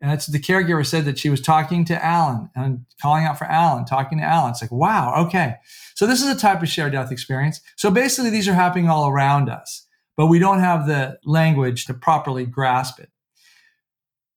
And 0.01 0.11
it's 0.11 0.25
the 0.25 0.39
caregiver 0.39 0.85
said 0.85 1.05
that 1.05 1.19
she 1.19 1.29
was 1.29 1.41
talking 1.41 1.85
to 1.85 2.03
Allen 2.03 2.49
and 2.55 2.85
calling 3.01 3.23
out 3.23 3.37
for 3.37 3.45
Allen, 3.45 3.85
talking 3.85 4.17
to 4.17 4.23
Allen. 4.23 4.49
It's 4.49 4.61
like, 4.61 4.71
wow, 4.71 5.13
okay. 5.25 5.55
So 5.95 6.07
this 6.07 6.23
is 6.23 6.29
a 6.29 6.39
type 6.39 6.63
of 6.63 6.69
shared 6.69 6.93
death 6.93 7.11
experience. 7.11 7.61
So 7.77 7.91
basically, 7.91 8.31
these 8.31 8.47
are 8.47 8.55
happening 8.55 8.89
all 8.89 9.07
around 9.07 9.47
us, 9.47 9.85
but 10.17 10.25
we 10.25 10.39
don't 10.39 10.59
have 10.59 10.87
the 10.87 11.19
language 11.23 11.85
to 11.85 11.93
properly 11.93 12.47
grasp 12.47 12.99
it. 12.99 13.11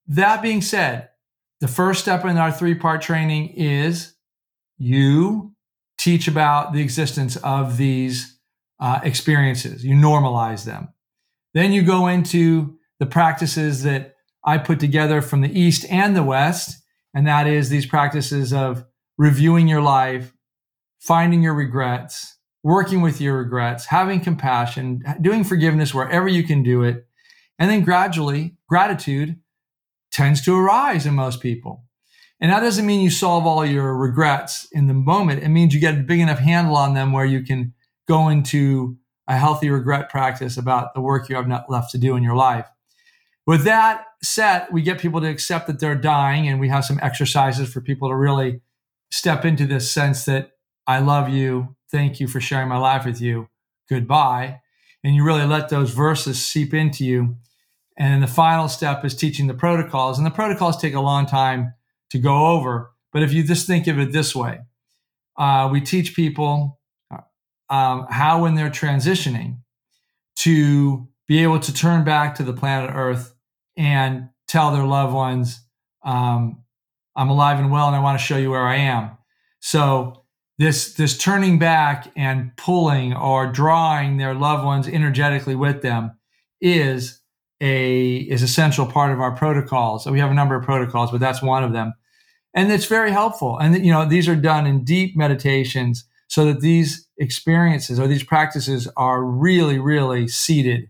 That 0.07 0.43
being 0.43 0.61
said, 0.61 1.09
the 1.61 1.67
first 1.67 2.01
step 2.01 2.23
in 2.25 2.37
our 2.37 2.51
three 2.51 2.75
part 2.75 3.01
training 3.01 3.49
is 3.55 4.13
you 4.77 5.55
teach 5.97 6.27
about 6.27 6.73
the 6.73 6.81
existence 6.81 7.37
of 7.37 7.77
these 7.77 8.37
uh, 8.79 8.99
experiences. 9.03 9.83
You 9.83 9.95
normalize 9.95 10.65
them. 10.65 10.89
Then 11.55 11.71
you 11.71 11.81
go 11.81 12.07
into 12.07 12.77
the 12.99 13.05
practices 13.05 13.83
that 13.83 14.14
I 14.45 14.59
put 14.59 14.79
together 14.79 15.21
from 15.21 15.41
the 15.41 15.59
East 15.59 15.85
and 15.89 16.15
the 16.15 16.23
West, 16.23 16.81
and 17.13 17.25
that 17.27 17.47
is 17.47 17.69
these 17.69 17.85
practices 17.85 18.53
of 18.53 18.85
reviewing 19.17 19.67
your 19.67 19.81
life, 19.81 20.33
finding 20.99 21.41
your 21.41 21.55
regrets, 21.55 22.37
working 22.63 23.01
with 23.01 23.19
your 23.19 23.37
regrets, 23.37 23.87
having 23.87 24.19
compassion, 24.19 25.03
doing 25.21 25.43
forgiveness 25.43 25.93
wherever 25.93 26.27
you 26.27 26.43
can 26.43 26.63
do 26.63 26.83
it. 26.83 27.05
And 27.57 27.71
then 27.71 27.83
gradually, 27.83 28.55
gratitude 28.67 29.39
tends 30.11 30.41
to 30.45 30.55
arise 30.55 31.05
in 31.05 31.13
most 31.15 31.41
people. 31.41 31.83
And 32.39 32.51
that 32.51 32.59
doesn't 32.59 32.85
mean 32.85 33.01
you 33.01 33.09
solve 33.09 33.45
all 33.45 33.65
your 33.65 33.95
regrets 33.95 34.67
in 34.71 34.87
the 34.87 34.93
moment. 34.93 35.43
It 35.43 35.49
means 35.49 35.73
you 35.73 35.79
get 35.79 35.97
a 35.97 36.03
big 36.03 36.19
enough 36.19 36.39
handle 36.39 36.75
on 36.75 36.93
them 36.93 37.13
where 37.13 37.25
you 37.25 37.43
can 37.43 37.73
go 38.07 38.29
into 38.29 38.97
a 39.27 39.37
healthy 39.37 39.69
regret 39.69 40.09
practice 40.09 40.57
about 40.57 40.93
the 40.93 41.01
work 41.01 41.29
you 41.29 41.35
have 41.35 41.47
not 41.47 41.69
left 41.69 41.91
to 41.91 41.97
do 41.97 42.15
in 42.15 42.23
your 42.23 42.35
life. 42.35 42.67
With 43.47 43.63
that 43.63 44.05
set, 44.25 44.71
we 44.71 44.81
get 44.81 44.99
people 44.99 45.21
to 45.21 45.29
accept 45.29 45.67
that 45.67 45.79
they're 45.79 45.95
dying, 45.95 46.47
and 46.47 46.59
we 46.59 46.69
have 46.69 46.85
some 46.85 46.99
exercises 47.01 47.71
for 47.71 47.81
people 47.81 48.09
to 48.09 48.15
really 48.15 48.61
step 49.11 49.45
into 49.45 49.65
this 49.65 49.91
sense 49.91 50.25
that 50.25 50.51
I 50.87 50.99
love 50.99 51.29
you. 51.29 51.75
Thank 51.91 52.19
you 52.19 52.27
for 52.27 52.41
sharing 52.41 52.67
my 52.67 52.77
life 52.77 53.05
with 53.05 53.21
you. 53.21 53.47
Goodbye. 53.89 54.61
And 55.03 55.15
you 55.15 55.23
really 55.23 55.45
let 55.45 55.69
those 55.69 55.91
verses 55.91 56.43
seep 56.43 56.73
into 56.73 57.05
you. 57.05 57.37
And 57.97 58.13
then 58.13 58.21
the 58.21 58.27
final 58.27 58.67
step 58.67 59.05
is 59.05 59.15
teaching 59.15 59.47
the 59.47 59.53
protocols. 59.53 60.17
And 60.17 60.25
the 60.25 60.31
protocols 60.31 60.77
take 60.77 60.95
a 60.95 60.99
long 60.99 61.27
time 61.27 61.73
to 62.09 62.17
go 62.17 62.47
over. 62.47 62.91
But 63.13 63.23
if 63.23 63.31
you 63.31 63.43
just 63.43 63.67
think 63.67 63.87
of 63.87 63.99
it 63.99 64.11
this 64.11 64.35
way, 64.35 64.61
uh, 65.37 65.69
we 65.71 65.79
teach 65.79 66.15
people 66.15 66.79
um, 67.69 68.07
how, 68.09 68.41
when 68.41 68.55
they're 68.55 68.69
transitioning, 68.69 69.59
to 70.37 71.07
be 71.27 71.43
able 71.43 71.59
to 71.59 71.73
turn 71.73 72.03
back 72.03 72.35
to 72.35 72.43
the 72.43 72.53
planet 72.53 72.91
Earth 72.93 73.34
and 73.77 74.29
tell 74.47 74.71
their 74.71 74.85
loved 74.85 75.13
ones, 75.13 75.61
um, 76.03 76.63
"I'm 77.15 77.29
alive 77.29 77.59
and 77.59 77.71
well, 77.71 77.87
and 77.87 77.95
I 77.95 77.99
want 77.99 78.19
to 78.19 78.25
show 78.25 78.37
you 78.37 78.51
where 78.51 78.65
I 78.65 78.75
am." 78.77 79.11
So 79.59 80.25
this 80.57 80.93
this 80.93 81.17
turning 81.17 81.59
back 81.59 82.11
and 82.15 82.55
pulling 82.57 83.13
or 83.13 83.51
drawing 83.51 84.17
their 84.17 84.33
loved 84.33 84.63
ones 84.63 84.87
energetically 84.87 85.55
with 85.55 85.81
them 85.81 86.17
is 86.61 87.21
a 87.61 88.17
is 88.17 88.41
essential 88.41 88.85
part 88.85 89.11
of 89.11 89.19
our 89.19 89.35
protocols. 89.35 90.03
So 90.03 90.11
we 90.11 90.19
have 90.19 90.31
a 90.31 90.35
number 90.35 90.55
of 90.55 90.63
protocols, 90.63 91.11
but 91.11 91.19
that's 91.19 91.41
one 91.41 91.63
of 91.63 91.73
them, 91.73 91.93
and 92.53 92.71
it's 92.71 92.85
very 92.85 93.11
helpful. 93.11 93.57
And 93.57 93.85
you 93.85 93.91
know 93.91 94.05
these 94.05 94.27
are 94.29 94.35
done 94.35 94.65
in 94.65 94.83
deep 94.83 95.17
meditations 95.17 96.05
so 96.27 96.45
that 96.45 96.61
these 96.61 97.07
experiences 97.17 97.99
or 97.99 98.07
these 98.07 98.23
practices 98.23 98.87
are 98.97 99.23
really, 99.23 99.79
really 99.79 100.27
seated 100.27 100.89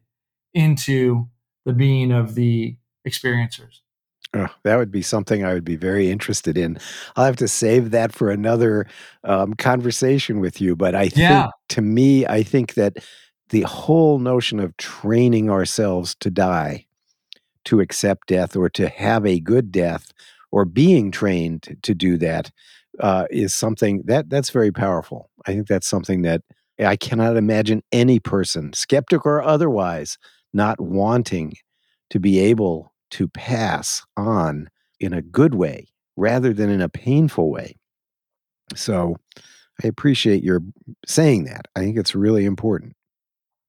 into 0.54 1.28
the 1.66 1.74
being 1.74 2.12
of 2.12 2.36
the 2.36 2.76
experiencers. 3.08 3.82
Oh, 4.34 4.48
that 4.64 4.76
would 4.76 4.92
be 4.92 5.02
something 5.02 5.46
I 5.46 5.54
would 5.54 5.64
be 5.64 5.78
very 5.78 6.10
interested 6.10 6.58
in. 6.58 6.78
I'll 7.16 7.26
have 7.26 7.38
to 7.38 7.48
save 7.48 7.92
that 7.92 8.14
for 8.14 8.30
another 8.30 8.86
um, 9.24 9.54
conversation 9.54 10.40
with 10.40 10.60
you. 10.60 10.76
But 10.76 10.94
I 10.94 11.04
think, 11.04 11.18
yeah. 11.18 11.48
to 11.70 11.82
me, 11.82 12.26
I 12.26 12.44
think 12.44 12.74
that 12.74 12.98
the 13.50 13.62
whole 13.62 14.20
notion 14.20 14.60
of 14.60 14.76
training 14.78 15.50
ourselves 15.50 16.16
to 16.16 16.30
die, 16.30 16.86
to 17.66 17.80
accept 17.80 18.28
death, 18.28 18.56
or 18.56 18.70
to 18.72 18.90
have 18.90 19.26
a 19.26 19.40
good 19.40 19.72
death, 19.72 20.12
or 20.52 20.66
being 20.66 21.12
trained 21.12 21.78
to 21.84 21.94
do 21.94 22.18
that, 22.18 22.52
uh, 23.00 23.26
is 23.30 23.54
something 23.54 24.04
that 24.06 24.30
that's 24.30 24.50
very 24.50 24.72
powerful. 24.72 25.30
I 25.46 25.54
think 25.54 25.68
that's 25.68 25.88
something 25.88 26.24
that 26.24 26.42
I 26.80 26.98
cannot 26.98 27.38
imagine 27.38 27.84
any 27.92 28.20
person, 28.20 28.74
skeptic 28.74 29.26
or 29.26 29.42
otherwise, 29.42 30.18
not 30.56 30.80
wanting 30.80 31.54
to 32.10 32.20
be 32.20 32.40
able 32.40 32.94
to 33.12 33.28
pass 33.28 34.04
on 34.18 34.70
in 35.00 35.14
a 35.14 35.22
good 35.22 35.54
way 35.54 35.88
rather 36.16 36.54
than 36.54 36.70
in 36.70 36.82
a 36.82 36.90
painful 36.90 37.52
way. 37.52 37.76
So 38.76 39.18
I 39.84 39.88
appreciate 39.88 40.44
your 40.44 40.62
saying 41.06 41.46
that. 41.46 41.68
I 41.76 41.82
think 41.82 41.98
it's 41.98 42.16
really 42.16 42.46
important. 42.46 42.96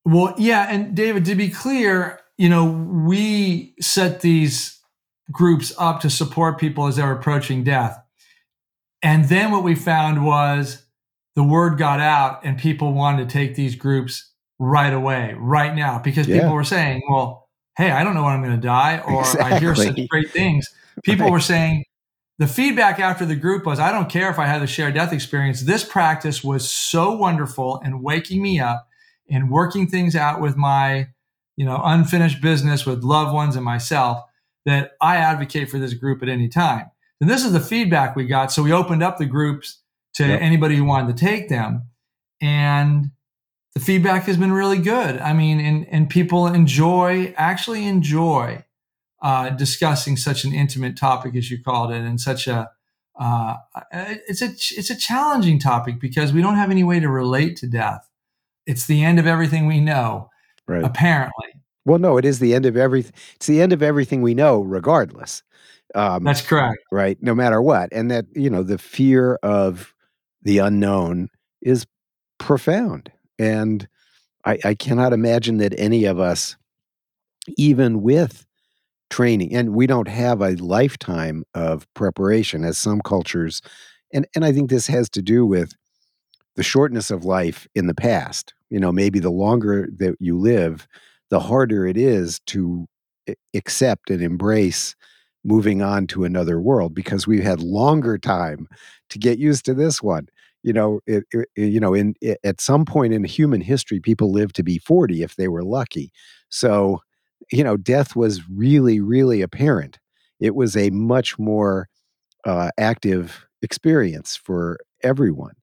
Well, 0.04 0.34
yeah. 0.38 0.68
And 0.70 0.94
David, 0.94 1.24
to 1.26 1.34
be 1.34 1.50
clear, 1.50 2.20
you 2.38 2.48
know, 2.48 2.64
we 2.64 3.74
set 3.80 4.20
these 4.20 4.80
groups 5.32 5.72
up 5.78 6.00
to 6.00 6.10
support 6.10 6.58
people 6.58 6.86
as 6.86 6.96
they're 6.96 7.12
approaching 7.12 7.64
death. 7.64 8.00
And 9.02 9.28
then 9.28 9.50
what 9.50 9.64
we 9.64 9.74
found 9.74 10.24
was 10.24 10.86
the 11.34 11.42
word 11.44 11.78
got 11.78 12.00
out 12.00 12.44
and 12.44 12.56
people 12.56 12.92
wanted 12.92 13.28
to 13.28 13.32
take 13.32 13.56
these 13.56 13.74
groups 13.74 14.32
right 14.58 14.92
away, 14.92 15.34
right 15.36 15.74
now, 15.74 15.98
because 15.98 16.26
Yeah. 16.26 16.40
people 16.40 16.54
were 16.54 16.64
saying, 16.64 17.02
well, 17.08 17.48
hey, 17.76 17.90
I 17.90 18.04
don't 18.04 18.14
know 18.14 18.22
when 18.24 18.32
I'm 18.32 18.42
going 18.42 18.58
to 18.58 18.66
die, 18.66 18.98
or 19.06 19.22
I 19.42 19.58
hear 19.58 19.74
such 19.74 19.98
great 20.08 20.32
things. 20.32 20.66
People 21.02 21.26
Right. 21.26 21.32
were 21.32 21.40
saying, 21.40 21.84
the 22.38 22.46
feedback 22.46 23.00
after 23.00 23.24
the 23.24 23.36
group 23.36 23.64
was, 23.64 23.78
I 23.78 23.90
don't 23.92 24.10
care 24.10 24.30
if 24.30 24.38
I 24.38 24.46
had 24.46 24.60
the 24.62 24.66
shared 24.66 24.94
death 24.94 25.12
experience. 25.12 25.62
This 25.62 25.84
practice 25.84 26.44
was 26.44 26.70
so 26.70 27.12
wonderful 27.16 27.80
and 27.82 28.02
waking 28.02 28.42
me 28.42 28.60
up 28.60 28.86
and 29.30 29.50
working 29.50 29.88
things 29.88 30.14
out 30.14 30.40
with 30.40 30.56
my, 30.56 31.08
you 31.56 31.64
know, 31.64 31.80
unfinished 31.82 32.42
business 32.42 32.84
with 32.84 33.02
loved 33.02 33.32
ones 33.34 33.56
and 33.56 33.64
myself 33.64 34.22
that 34.66 34.92
I 35.00 35.16
advocate 35.16 35.70
for 35.70 35.78
this 35.78 35.94
group 35.94 36.22
at 36.22 36.28
any 36.28 36.48
time. 36.48 36.86
And 37.20 37.30
this 37.30 37.44
is 37.44 37.52
the 37.52 37.60
feedback 37.60 38.16
we 38.16 38.26
got. 38.26 38.52
So 38.52 38.62
we 38.62 38.72
opened 38.72 39.02
up 39.02 39.16
the 39.16 39.24
groups 39.26 39.80
to 40.14 40.26
Yep. 40.26 40.40
anybody 40.42 40.76
who 40.76 40.84
wanted 40.84 41.16
to 41.16 41.24
take 41.24 41.48
them. 41.48 41.88
And 42.42 43.12
the 43.76 43.84
feedback 43.84 44.22
has 44.24 44.38
been 44.38 44.54
really 44.54 44.78
good. 44.78 45.18
I 45.18 45.34
mean, 45.34 45.60
and, 45.60 45.86
and 45.90 46.08
people 46.08 46.46
enjoy, 46.46 47.34
actually 47.36 47.84
enjoy 47.84 48.64
uh, 49.20 49.50
discussing 49.50 50.16
such 50.16 50.44
an 50.44 50.54
intimate 50.54 50.96
topic 50.96 51.36
as 51.36 51.50
you 51.50 51.62
called 51.62 51.92
it, 51.92 52.00
and 52.00 52.18
such 52.18 52.46
a 52.46 52.70
uh, 53.20 53.56
it's 53.92 54.40
a 54.40 54.46
it's 54.46 54.88
a 54.88 54.96
challenging 54.96 55.58
topic 55.58 56.00
because 56.00 56.32
we 56.32 56.40
don't 56.40 56.54
have 56.54 56.70
any 56.70 56.84
way 56.84 57.00
to 57.00 57.10
relate 57.10 57.54
to 57.58 57.66
death. 57.66 58.08
It's 58.66 58.86
the 58.86 59.04
end 59.04 59.18
of 59.18 59.26
everything 59.26 59.66
we 59.66 59.80
know, 59.80 60.30
Right. 60.66 60.82
apparently. 60.82 61.48
Well, 61.84 61.98
no, 61.98 62.16
it 62.16 62.24
is 62.24 62.38
the 62.38 62.54
end 62.54 62.64
of 62.64 62.78
everything. 62.78 63.12
It's 63.34 63.46
the 63.46 63.60
end 63.60 63.74
of 63.74 63.82
everything 63.82 64.22
we 64.22 64.32
know, 64.32 64.62
regardless. 64.62 65.42
Um, 65.94 66.24
That's 66.24 66.40
correct. 66.40 66.78
right? 66.90 67.18
No 67.20 67.34
matter 67.34 67.60
what. 67.60 67.90
And 67.92 68.10
that, 68.10 68.24
you 68.34 68.48
know, 68.48 68.62
the 68.62 68.78
fear 68.78 69.38
of 69.42 69.94
the 70.40 70.58
unknown 70.58 71.28
is 71.60 71.86
profound. 72.38 73.12
And 73.38 73.86
I, 74.44 74.58
I 74.64 74.74
cannot 74.74 75.12
imagine 75.12 75.58
that 75.58 75.74
any 75.78 76.04
of 76.04 76.18
us, 76.18 76.56
even 77.56 78.02
with 78.02 78.46
training, 79.10 79.54
and 79.54 79.74
we 79.74 79.86
don't 79.86 80.08
have 80.08 80.40
a 80.40 80.56
lifetime 80.56 81.44
of 81.54 81.86
preparation 81.94 82.64
as 82.64 82.78
some 82.78 83.00
cultures, 83.00 83.62
and, 84.12 84.26
and 84.34 84.44
I 84.44 84.52
think 84.52 84.70
this 84.70 84.86
has 84.86 85.08
to 85.10 85.22
do 85.22 85.44
with 85.44 85.72
the 86.54 86.62
shortness 86.62 87.10
of 87.10 87.24
life 87.24 87.66
in 87.74 87.86
the 87.86 87.94
past. 87.94 88.54
You 88.70 88.80
know, 88.80 88.90
maybe 88.92 89.18
the 89.18 89.30
longer 89.30 89.88
that 89.98 90.16
you 90.18 90.38
live, 90.38 90.88
the 91.30 91.40
harder 91.40 91.86
it 91.86 91.96
is 91.96 92.40
to 92.46 92.86
accept 93.54 94.10
and 94.10 94.22
embrace 94.22 94.94
moving 95.44 95.82
on 95.82 96.06
to 96.08 96.24
another 96.24 96.60
world 96.60 96.94
because 96.94 97.26
we've 97.26 97.42
had 97.42 97.60
longer 97.60 98.18
time 98.18 98.68
to 99.10 99.18
get 99.18 99.38
used 99.38 99.64
to 99.64 99.74
this 99.74 100.02
one. 100.02 100.28
You 100.66 100.74
know, 100.74 101.00
it, 101.06 101.24
it- 101.32 101.48
you 101.56 101.80
know, 101.80 101.94
in 101.94 102.16
i- 102.24 102.38
at 102.44 102.60
some 102.60 102.86
point 102.86 103.14
in 103.14 103.24
human 103.24 103.62
history, 103.62 104.00
people 104.00 104.32
lived 104.32 104.56
to 104.56 104.64
be 104.64 104.78
forty 104.78 105.22
if 105.24 105.36
they 105.36 105.48
were 105.48 105.64
lucky. 105.64 106.12
So, 106.50 107.00
you 107.52 107.64
know, 107.64 107.78
death 107.78 108.16
was 108.16 108.42
really, 108.50 109.00
really 109.00 109.42
apparent. 109.42 110.00
It 110.40 110.56
was 110.56 110.76
a 110.76 110.90
much 110.90 111.38
more 111.38 111.88
uh, 112.44 112.70
active 112.78 113.46
experience 113.62 114.36
for 114.36 114.78
everyone. 115.02 115.54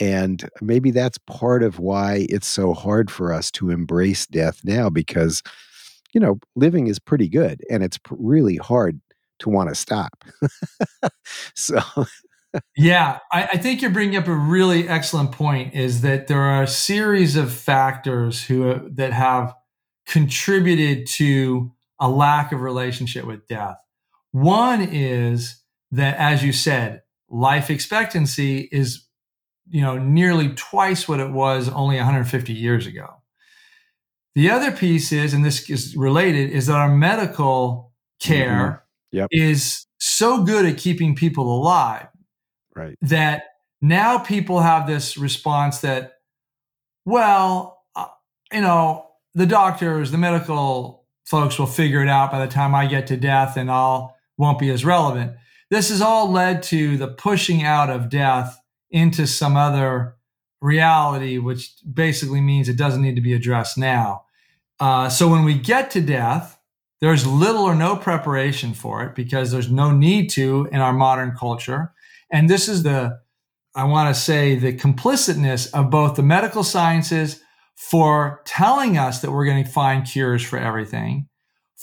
And 0.00 0.48
maybe 0.60 0.90
that's 0.90 1.18
part 1.26 1.62
of 1.62 1.78
why 1.78 2.26
it's 2.28 2.46
so 2.46 2.74
hard 2.74 3.10
for 3.10 3.32
us 3.32 3.50
to 3.52 3.70
embrace 3.70 4.26
death 4.26 4.60
now 4.64 4.90
because, 4.90 5.42
you 6.14 6.20
know, 6.20 6.38
living 6.56 6.86
is 6.88 6.98
pretty 6.98 7.28
good 7.28 7.62
and 7.70 7.82
it's 7.82 7.98
really 8.10 8.56
hard 8.56 9.00
to 9.40 9.50
want 9.50 9.68
to 9.70 9.74
stop. 9.74 10.24
so, 11.54 11.78
Yeah, 12.76 13.18
I, 13.32 13.48
I 13.52 13.56
think 13.56 13.82
you're 13.82 13.90
bringing 13.90 14.16
up 14.16 14.28
a 14.28 14.34
really 14.34 14.88
excellent 14.88 15.32
point. 15.32 15.74
Is 15.74 16.02
that 16.02 16.26
there 16.26 16.40
are 16.40 16.62
a 16.62 16.68
series 16.68 17.36
of 17.36 17.52
factors 17.52 18.44
who 18.44 18.70
uh, 18.70 18.80
that 18.92 19.12
have 19.12 19.54
contributed 20.06 21.06
to 21.06 21.72
a 22.00 22.08
lack 22.08 22.52
of 22.52 22.60
relationship 22.60 23.24
with 23.24 23.46
death. 23.48 23.76
One 24.32 24.82
is 24.82 25.62
that, 25.90 26.16
as 26.18 26.44
you 26.44 26.52
said, 26.52 27.02
life 27.28 27.70
expectancy 27.70 28.68
is 28.70 29.06
you 29.68 29.82
know 29.82 29.98
nearly 29.98 30.50
twice 30.50 31.08
what 31.08 31.20
it 31.20 31.30
was 31.30 31.68
only 31.68 31.96
150 31.96 32.52
years 32.52 32.86
ago. 32.86 33.22
The 34.34 34.50
other 34.50 34.70
piece 34.70 35.12
is, 35.12 35.32
and 35.32 35.44
this 35.44 35.68
is 35.70 35.96
related, 35.96 36.50
is 36.50 36.66
that 36.66 36.76
our 36.76 36.94
medical 36.94 37.92
mm-hmm. 38.20 38.32
care 38.32 38.82
Yep. 39.12 39.28
is 39.30 39.86
so 39.98 40.42
good 40.42 40.66
at 40.66 40.76
keeping 40.76 41.14
people 41.14 41.56
alive 41.56 42.08
right. 42.76 42.96
that 43.02 43.44
now 43.80 44.18
people 44.18 44.60
have 44.60 44.86
this 44.86 45.16
response 45.16 45.80
that, 45.80 46.14
well, 47.04 47.82
uh, 47.94 48.06
you 48.52 48.60
know, 48.60 49.06
the 49.34 49.46
doctors, 49.46 50.10
the 50.10 50.18
medical 50.18 51.04
folks 51.24 51.58
will 51.58 51.66
figure 51.66 52.02
it 52.02 52.08
out 52.08 52.30
by 52.30 52.44
the 52.44 52.50
time 52.50 52.74
I 52.74 52.86
get 52.86 53.08
to 53.08 53.16
death 53.16 53.56
and 53.56 53.70
I'll 53.70 54.14
won't 54.38 54.58
be 54.58 54.70
as 54.70 54.84
relevant. 54.84 55.32
This 55.70 55.88
has 55.88 56.00
all 56.00 56.30
led 56.30 56.62
to 56.64 56.96
the 56.96 57.08
pushing 57.08 57.62
out 57.62 57.90
of 57.90 58.08
death 58.08 58.60
into 58.90 59.26
some 59.26 59.56
other 59.56 60.16
reality, 60.60 61.38
which 61.38 61.72
basically 61.92 62.40
means 62.40 62.68
it 62.68 62.76
doesn't 62.76 63.02
need 63.02 63.16
to 63.16 63.20
be 63.22 63.34
addressed 63.34 63.76
now. 63.78 64.24
Uh, 64.78 65.08
so 65.08 65.28
when 65.28 65.44
we 65.44 65.54
get 65.54 65.90
to 65.92 66.00
death, 66.00 66.58
there's 67.00 67.26
little 67.26 67.64
or 67.64 67.74
no 67.74 67.96
preparation 67.96 68.74
for 68.74 69.02
it 69.04 69.14
because 69.14 69.50
there's 69.50 69.70
no 69.70 69.90
need 69.90 70.30
to 70.30 70.68
in 70.72 70.80
our 70.80 70.92
modern 70.92 71.32
culture. 71.32 71.92
And 72.30 72.50
this 72.50 72.68
is 72.68 72.82
the, 72.82 73.20
I 73.74 73.84
want 73.84 74.14
to 74.14 74.20
say, 74.20 74.56
the 74.56 74.72
complicitness 74.72 75.70
of 75.72 75.90
both 75.90 76.16
the 76.16 76.22
medical 76.22 76.64
sciences 76.64 77.40
for 77.76 78.40
telling 78.44 78.96
us 78.96 79.20
that 79.20 79.30
we're 79.30 79.44
going 79.44 79.64
to 79.64 79.70
find 79.70 80.06
cures 80.06 80.42
for 80.42 80.58
everything, 80.58 81.28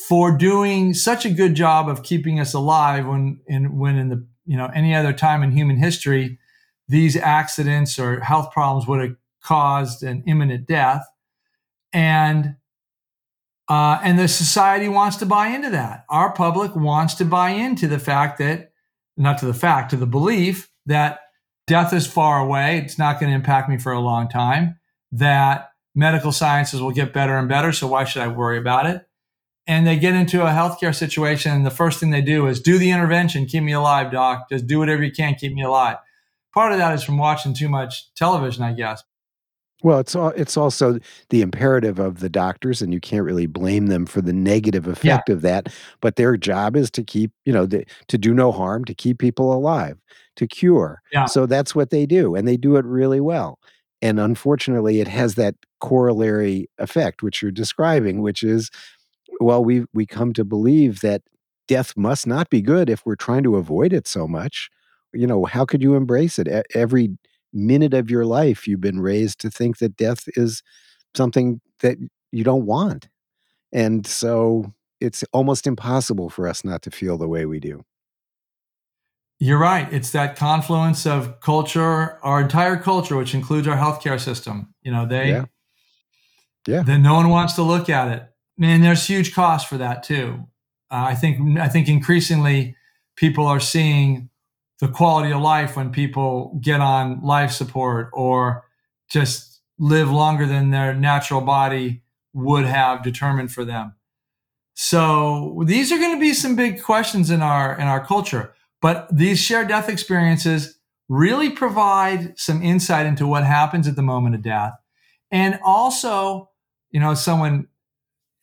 for 0.08 0.36
doing 0.36 0.94
such 0.94 1.26
a 1.26 1.30
good 1.30 1.56
job 1.56 1.88
of 1.88 2.04
keeping 2.04 2.40
us 2.40 2.54
alive 2.54 3.06
when 3.06 3.40
in 3.48 3.78
when 3.78 3.98
in 3.98 4.10
the 4.10 4.28
you 4.46 4.58
know 4.58 4.70
any 4.74 4.96
other 4.96 5.14
time 5.14 5.44
in 5.44 5.52
human 5.52 5.78
history, 5.78 6.40
these 6.88 7.16
accidents 7.16 8.00
or 8.00 8.20
health 8.22 8.52
problems 8.52 8.88
would 8.88 9.02
have 9.02 9.16
caused 9.44 10.02
an 10.04 10.24
imminent 10.26 10.68
death, 10.68 11.06
and 11.94 12.56
uh, 13.70 14.00
and 14.04 14.20
the 14.20 14.28
society 14.28 14.90
wants 14.90 15.18
to 15.18 15.26
buy 15.26 15.48
into 15.48 15.70
that. 15.70 16.06
Our 16.10 16.34
public 16.34 16.76
wants 16.76 17.14
to 17.16 17.26
buy 17.26 17.52
into 17.52 17.88
the 17.88 18.00
fact 18.00 18.40
that, 18.40 18.73
not 19.18 19.38
to 19.40 19.46
the 19.46 19.54
fact, 19.54 19.92
to 19.92 19.96
the 19.96 20.06
belief 20.06 20.70
that 20.86 21.20
death 21.68 21.94
is 21.94 22.08
far 22.08 22.40
away. 22.40 22.78
It's 22.80 22.98
not 22.98 23.20
going 23.20 23.32
to 23.32 23.36
impact 23.36 23.70
me 23.70 23.78
for 23.78 23.92
a 23.92 24.00
long 24.00 24.28
time. 24.28 24.80
That 25.12 25.70
medical 25.96 26.32
sciences 26.32 26.82
will 26.82 26.92
get 26.92 27.14
better 27.14 27.38
and 27.38 27.48
better. 27.48 27.72
So 27.72 27.88
why 27.88 28.04
should 28.04 28.22
I 28.22 28.28
worry 28.28 28.58
about 28.58 28.86
it? 28.88 29.08
And 29.66 29.88
they 29.88 29.98
get 29.98 30.14
into 30.14 30.42
a 30.42 30.50
healthcare 30.50 30.94
situation, 30.94 31.54
and 31.54 31.66
the 31.66 31.72
first 31.72 32.00
thing 32.00 32.10
they 32.10 32.22
do 32.22 32.48
is 32.48 32.60
do 32.60 32.78
the 32.78 32.92
intervention, 32.92 33.46
keep 33.46 33.64
me 33.64 33.72
alive, 33.72 34.12
doc. 34.12 34.50
Just 34.50 34.68
do 34.68 34.78
whatever 34.78 35.04
you 35.04 35.12
can, 35.12 35.36
keep 35.36 35.54
me 35.54 35.64
alive. 35.64 35.98
Part 36.54 36.74
of 36.74 36.80
that 36.80 36.94
is 36.94 37.04
from 37.04 37.18
watching 37.18 37.54
too 37.54 37.70
much 37.70 38.14
television, 38.14 38.64
I 38.64 38.74
guess. 38.74 39.04
Well, 39.84 40.00
it's 40.00 40.16
all, 40.16 40.30
it's 40.30 40.56
also 40.56 40.98
the 41.30 41.42
imperative 41.42 42.00
of 42.00 42.22
the 42.22 42.30
doctors, 42.30 42.82
and 42.82 42.94
you 42.94 43.02
can't 43.02 43.26
really 43.26 43.48
blame 43.48 43.88
them 43.88 44.06
for 44.06 44.22
the 44.22 44.32
negative 44.32 44.88
effect 44.88 45.30
of 45.30 45.42
that. 45.42 45.68
But 46.02 46.16
their 46.16 46.38
job 46.38 46.78
is 46.78 46.90
to 46.92 47.04
keep, 47.04 47.32
you 47.46 47.52
know, 47.52 47.66
the, 47.66 47.86
to 48.08 48.18
do 48.18 48.34
no 48.34 48.54
harm, 48.54 48.86
to 48.86 48.94
keep 48.96 49.20
people 49.20 49.54
alive, 49.54 50.00
to 50.38 50.48
cure. 50.48 51.02
Yeah. 51.12 51.26
So 51.26 51.46
that's 51.46 51.76
what 51.76 51.90
they 51.90 52.06
do, 52.06 52.34
and 52.34 52.48
they 52.48 52.56
do 52.56 52.78
it 52.78 52.86
really 52.86 53.20
well. 53.20 53.60
And 54.02 54.20
unfortunately, 54.20 55.02
it 55.02 55.08
has 55.10 55.36
that 55.36 55.56
corollary 55.82 56.70
effect, 56.78 57.22
which 57.22 57.42
you're 57.42 57.52
describing, 57.52 58.22
which 58.22 58.42
is, 58.42 58.72
well, 59.42 59.64
we 59.64 59.86
we 59.94 60.06
come 60.06 60.32
to 60.34 60.46
believe 60.46 61.02
that 61.02 61.24
death 61.68 61.96
must 61.98 62.26
not 62.26 62.50
be 62.50 62.62
good 62.62 62.90
if 62.90 63.06
we're 63.06 63.16
trying 63.16 63.44
to 63.44 63.58
avoid 63.58 63.92
it 63.92 64.08
so 64.08 64.28
much. 64.28 64.70
You 65.14 65.28
know, 65.28 65.46
how 65.46 65.66
could 65.66 65.82
you 65.82 65.96
embrace 65.96 66.40
it? 66.40 66.48
Every 66.74 67.18
minute 67.54 67.94
of 67.94 68.10
your 68.10 68.26
life, 68.26 68.68
you've 68.68 68.82
been 68.82 69.00
raised 69.00 69.40
to 69.40 69.50
think 69.50 69.78
that 69.78 69.96
death 69.96 70.24
is 70.36 70.64
something 71.16 71.62
that 71.80 71.98
you 72.32 72.44
don't 72.44 72.66
want. 72.66 73.10
And 73.72 74.06
so 74.06 74.74
it's 75.00 75.24
almost 75.34 75.68
impossible 75.68 76.30
for 76.30 76.48
us 76.48 76.64
not 76.64 76.82
to 76.84 76.92
feel 76.92 77.18
the 77.18 77.28
way 77.28 77.46
we 77.46 77.60
do. 77.60 77.84
You're 79.40 79.60
right. 79.60 79.92
It's 79.92 80.12
that 80.12 80.38
confluence 80.38 81.06
of 81.06 81.40
culture, 81.42 82.18
our 82.24 82.40
entire 82.40 82.78
culture, 82.78 83.18
which 83.18 83.34
includes 83.34 83.68
our 83.68 83.76
healthcare 83.76 84.20
system. 84.20 84.74
You 84.84 84.92
know, 84.92 85.06
they, 85.06 85.30
Yeah. 85.30 85.46
Yeah. 86.66 86.84
then 86.84 87.02
no 87.04 87.16
one 87.16 87.30
wants 87.30 87.54
to 87.56 87.62
look 87.64 87.90
at 87.90 88.08
it. 88.08 88.30
And 88.62 88.84
there's 88.84 89.06
huge 89.06 89.34
cost 89.34 89.68
for 89.68 89.78
that 89.78 90.04
too. 90.04 90.48
Uh, 90.90 91.06
I 91.08 91.16
think, 91.16 91.60
I 91.60 91.68
think 91.68 91.90
increasingly 91.90 92.78
people 93.18 93.46
are 93.46 93.60
seeing 93.60 94.30
the 94.80 94.88
quality 94.88 95.32
of 95.32 95.42
life 95.42 95.76
when 95.76 95.92
people 95.92 96.60
get 96.62 96.82
on 96.82 97.22
life 97.22 97.52
support 97.52 98.10
or 98.14 98.66
just 99.10 99.62
live 99.80 100.10
longer 100.10 100.46
than 100.46 100.72
their 100.72 100.94
natural 100.94 101.42
body 101.42 102.04
would 102.34 102.66
have 102.66 103.04
determined 103.04 103.52
for 103.52 103.64
them. 103.64 103.94
So 104.76 105.64
these 105.66 105.92
are 105.92 105.98
going 105.98 106.16
to 106.16 106.20
be 106.20 106.34
some 106.34 106.56
big 106.56 106.82
questions 106.82 107.30
in 107.30 107.42
our 107.42 107.78
in 107.78 107.88
our 107.88 108.04
culture. 108.04 108.54
But 108.82 109.08
these 109.16 109.40
shared 109.40 109.68
death 109.68 109.88
experiences 109.88 110.78
really 111.08 111.50
provide 111.50 112.38
some 112.38 112.62
insight 112.62 113.06
into 113.06 113.28
what 113.28 113.46
happens 113.46 113.88
at 113.88 113.96
the 113.96 114.02
moment 114.02 114.36
of 114.36 114.42
death. 114.42 114.74
And 115.32 115.60
also, 115.64 116.50
you 116.92 117.00
know, 117.00 117.14
someone 117.14 117.68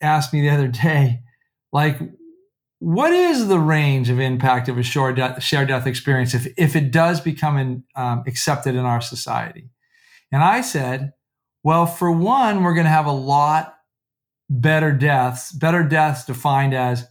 asked 0.01 0.33
me 0.33 0.41
the 0.41 0.51
other 0.51 0.69
day, 0.69 1.21
like, 1.73 1.99
what 2.81 3.13
is 3.13 3.47
the 3.47 3.59
range 3.59 4.09
of 4.11 4.19
impact 4.19 4.69
of 4.69 4.79
a 4.79 4.83
shared 4.83 5.17
death, 5.17 5.43
shared 5.43 5.69
death 5.69 5.87
experience 5.87 6.35
if, 6.35 6.49
if 6.57 6.75
it 6.75 6.91
does 6.91 7.21
become 7.21 7.57
in, 7.57 7.85
um, 7.95 8.25
accepted 8.27 8.75
in 8.75 8.85
our 8.85 9.01
society? 9.01 9.69
And 10.33 10.43
I 10.43 10.63
said, 10.63 11.13
well, 11.63 11.87
for 11.87 12.11
one, 12.11 12.63
we're 12.63 12.75
going 12.75 12.85
to 12.85 12.91
have 12.91 13.07
a 13.07 13.13
lot 13.13 13.77
better 14.49 14.93
deaths, 14.93 15.53
better 15.53 15.85
deaths 15.85 16.25
defined 16.25 16.75
as 16.75 17.07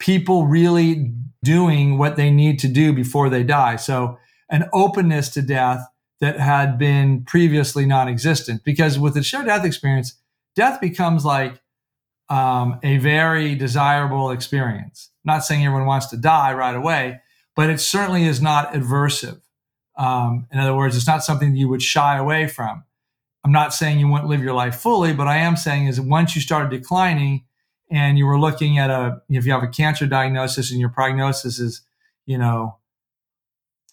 people 0.00 0.46
really 0.46 1.12
doing 1.44 1.96
what 1.96 2.16
they 2.16 2.30
need 2.30 2.58
to 2.58 2.68
do 2.68 2.92
before 2.92 3.30
they 3.30 3.44
die. 3.44 3.76
So, 3.76 4.18
an 4.50 4.68
openness 4.72 5.30
to 5.30 5.42
death 5.42 5.86
that 6.20 6.38
had 6.38 6.78
been 6.78 7.24
previously 7.24 7.86
non 7.86 8.08
existent. 8.08 8.62
Because 8.64 8.98
with 8.98 9.14
the 9.14 9.22
shared 9.22 9.46
death 9.46 9.64
experience, 9.64 10.16
death 10.56 10.80
becomes 10.80 11.24
like 11.24 11.60
um, 12.28 12.78
a 12.82 12.98
very 12.98 13.54
desirable 13.54 14.30
experience. 14.30 15.10
I'm 15.24 15.34
not 15.34 15.44
saying 15.44 15.64
everyone 15.64 15.86
wants 15.86 16.06
to 16.06 16.16
die 16.16 16.52
right 16.54 16.74
away, 16.74 17.20
but 17.54 17.70
it 17.70 17.80
certainly 17.80 18.24
is 18.24 18.40
not 18.40 18.72
adversive. 18.72 19.40
Um, 19.96 20.46
in 20.50 20.58
other 20.58 20.74
words, 20.74 20.96
it's 20.96 21.06
not 21.06 21.22
something 21.22 21.54
you 21.54 21.68
would 21.68 21.82
shy 21.82 22.16
away 22.16 22.48
from. 22.48 22.84
I'm 23.44 23.52
not 23.52 23.74
saying 23.74 24.00
you 24.00 24.08
won't 24.08 24.26
live 24.26 24.42
your 24.42 24.54
life 24.54 24.76
fully, 24.76 25.12
but 25.12 25.28
I 25.28 25.36
am 25.36 25.56
saying 25.56 25.86
is 25.86 26.00
once 26.00 26.34
you 26.34 26.40
started 26.40 26.70
declining 26.70 27.44
and 27.90 28.16
you 28.16 28.24
were 28.26 28.40
looking 28.40 28.78
at 28.78 28.90
a, 28.90 29.20
if 29.28 29.44
you 29.44 29.52
have 29.52 29.62
a 29.62 29.68
cancer 29.68 30.06
diagnosis 30.06 30.70
and 30.70 30.80
your 30.80 30.88
prognosis 30.88 31.58
is, 31.58 31.82
you 32.24 32.38
know, 32.38 32.78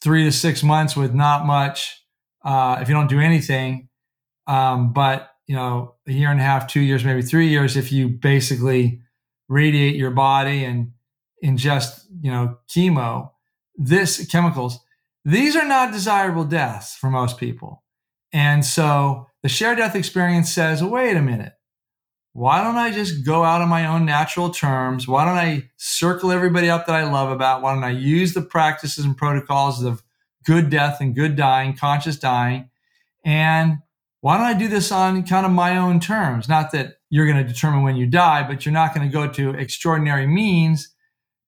three 0.02 0.24
to 0.24 0.32
six 0.32 0.64
months 0.64 0.96
with 0.96 1.14
not 1.14 1.46
much, 1.46 2.02
uh, 2.44 2.80
if 2.82 2.88
you 2.88 2.96
don't 2.96 3.10
do 3.10 3.20
anything, 3.20 3.90
um, 4.48 4.94
but 4.94 5.31
you 5.48 5.56
know, 5.56 5.96
a 6.08 6.12
year 6.12 6.30
and 6.30 6.40
a 6.40 6.44
half, 6.44 6.68
two 6.68 6.82
years, 6.82 7.04
maybe 7.04 7.22
three 7.22 7.50
years, 7.50 7.76
if 7.76 7.92
you 7.92 8.08
basically 8.08 9.02
radiate 9.50 9.96
your 9.96 10.12
body 10.12 10.64
and 10.64 10.94
ingest, 11.44 12.06
you 12.22 12.32
know, 12.32 12.58
chemo, 12.70 13.32
this 13.76 14.26
chemicals, 14.28 14.80
these 15.26 15.56
are 15.56 15.68
not 15.68 15.92
desirable 15.92 16.44
deaths 16.44 16.96
for 16.96 17.10
most 17.10 17.38
people. 17.38 17.84
And 18.32 18.66
so 18.66 19.28
the 19.44 19.50
shared 19.50 19.78
death 19.78 19.96
experience 19.96 20.52
says, 20.52 20.84
wait 20.84 21.18
a 21.18 21.22
minute. 21.22 21.54
Why 22.34 22.64
don't 22.64 22.78
I 22.78 22.92
just 22.92 23.26
go 23.26 23.44
out 23.44 23.62
on 23.62 23.68
my 23.68 23.86
own 23.88 24.06
natural 24.06 24.52
terms? 24.52 25.06
Why 25.06 25.26
don't 25.26 25.38
I 25.38 25.70
circle 25.76 26.32
everybody 26.32 26.70
up 26.70 26.86
that 26.86 26.96
I 26.96 27.12
love 27.12 27.30
about? 27.30 27.62
Why 27.62 27.74
don't 27.74 27.84
I 27.84 27.90
use 27.90 28.34
the 28.34 28.42
practices 28.42 29.04
and 29.04 29.18
protocols 29.18 29.84
of 29.84 30.02
good 30.46 30.70
death 30.70 31.02
and 31.02 31.14
good 31.14 31.36
dying, 31.36 31.76
conscious 31.76 32.18
dying? 32.18 32.70
And 33.26 33.80
why 34.22 34.38
don't 34.38 34.46
I 34.46 34.54
do 34.54 34.68
this 34.68 34.92
on 34.92 35.24
kind 35.26 35.46
of 35.46 35.52
my 35.52 35.78
own 35.78 36.00
terms? 36.00 36.48
Not 36.48 36.72
that 36.72 36.96
you're 37.10 37.26
going 37.26 37.44
to 37.44 37.44
determine 37.44 37.84
when 37.84 37.96
you 37.96 38.06
die, 38.06 38.48
but 38.48 38.66
you're 38.66 38.74
not 38.74 38.96
going 38.96 39.08
to 39.08 39.12
go 39.12 39.28
to 39.28 39.50
extraordinary 39.52 40.28
means 40.28 40.94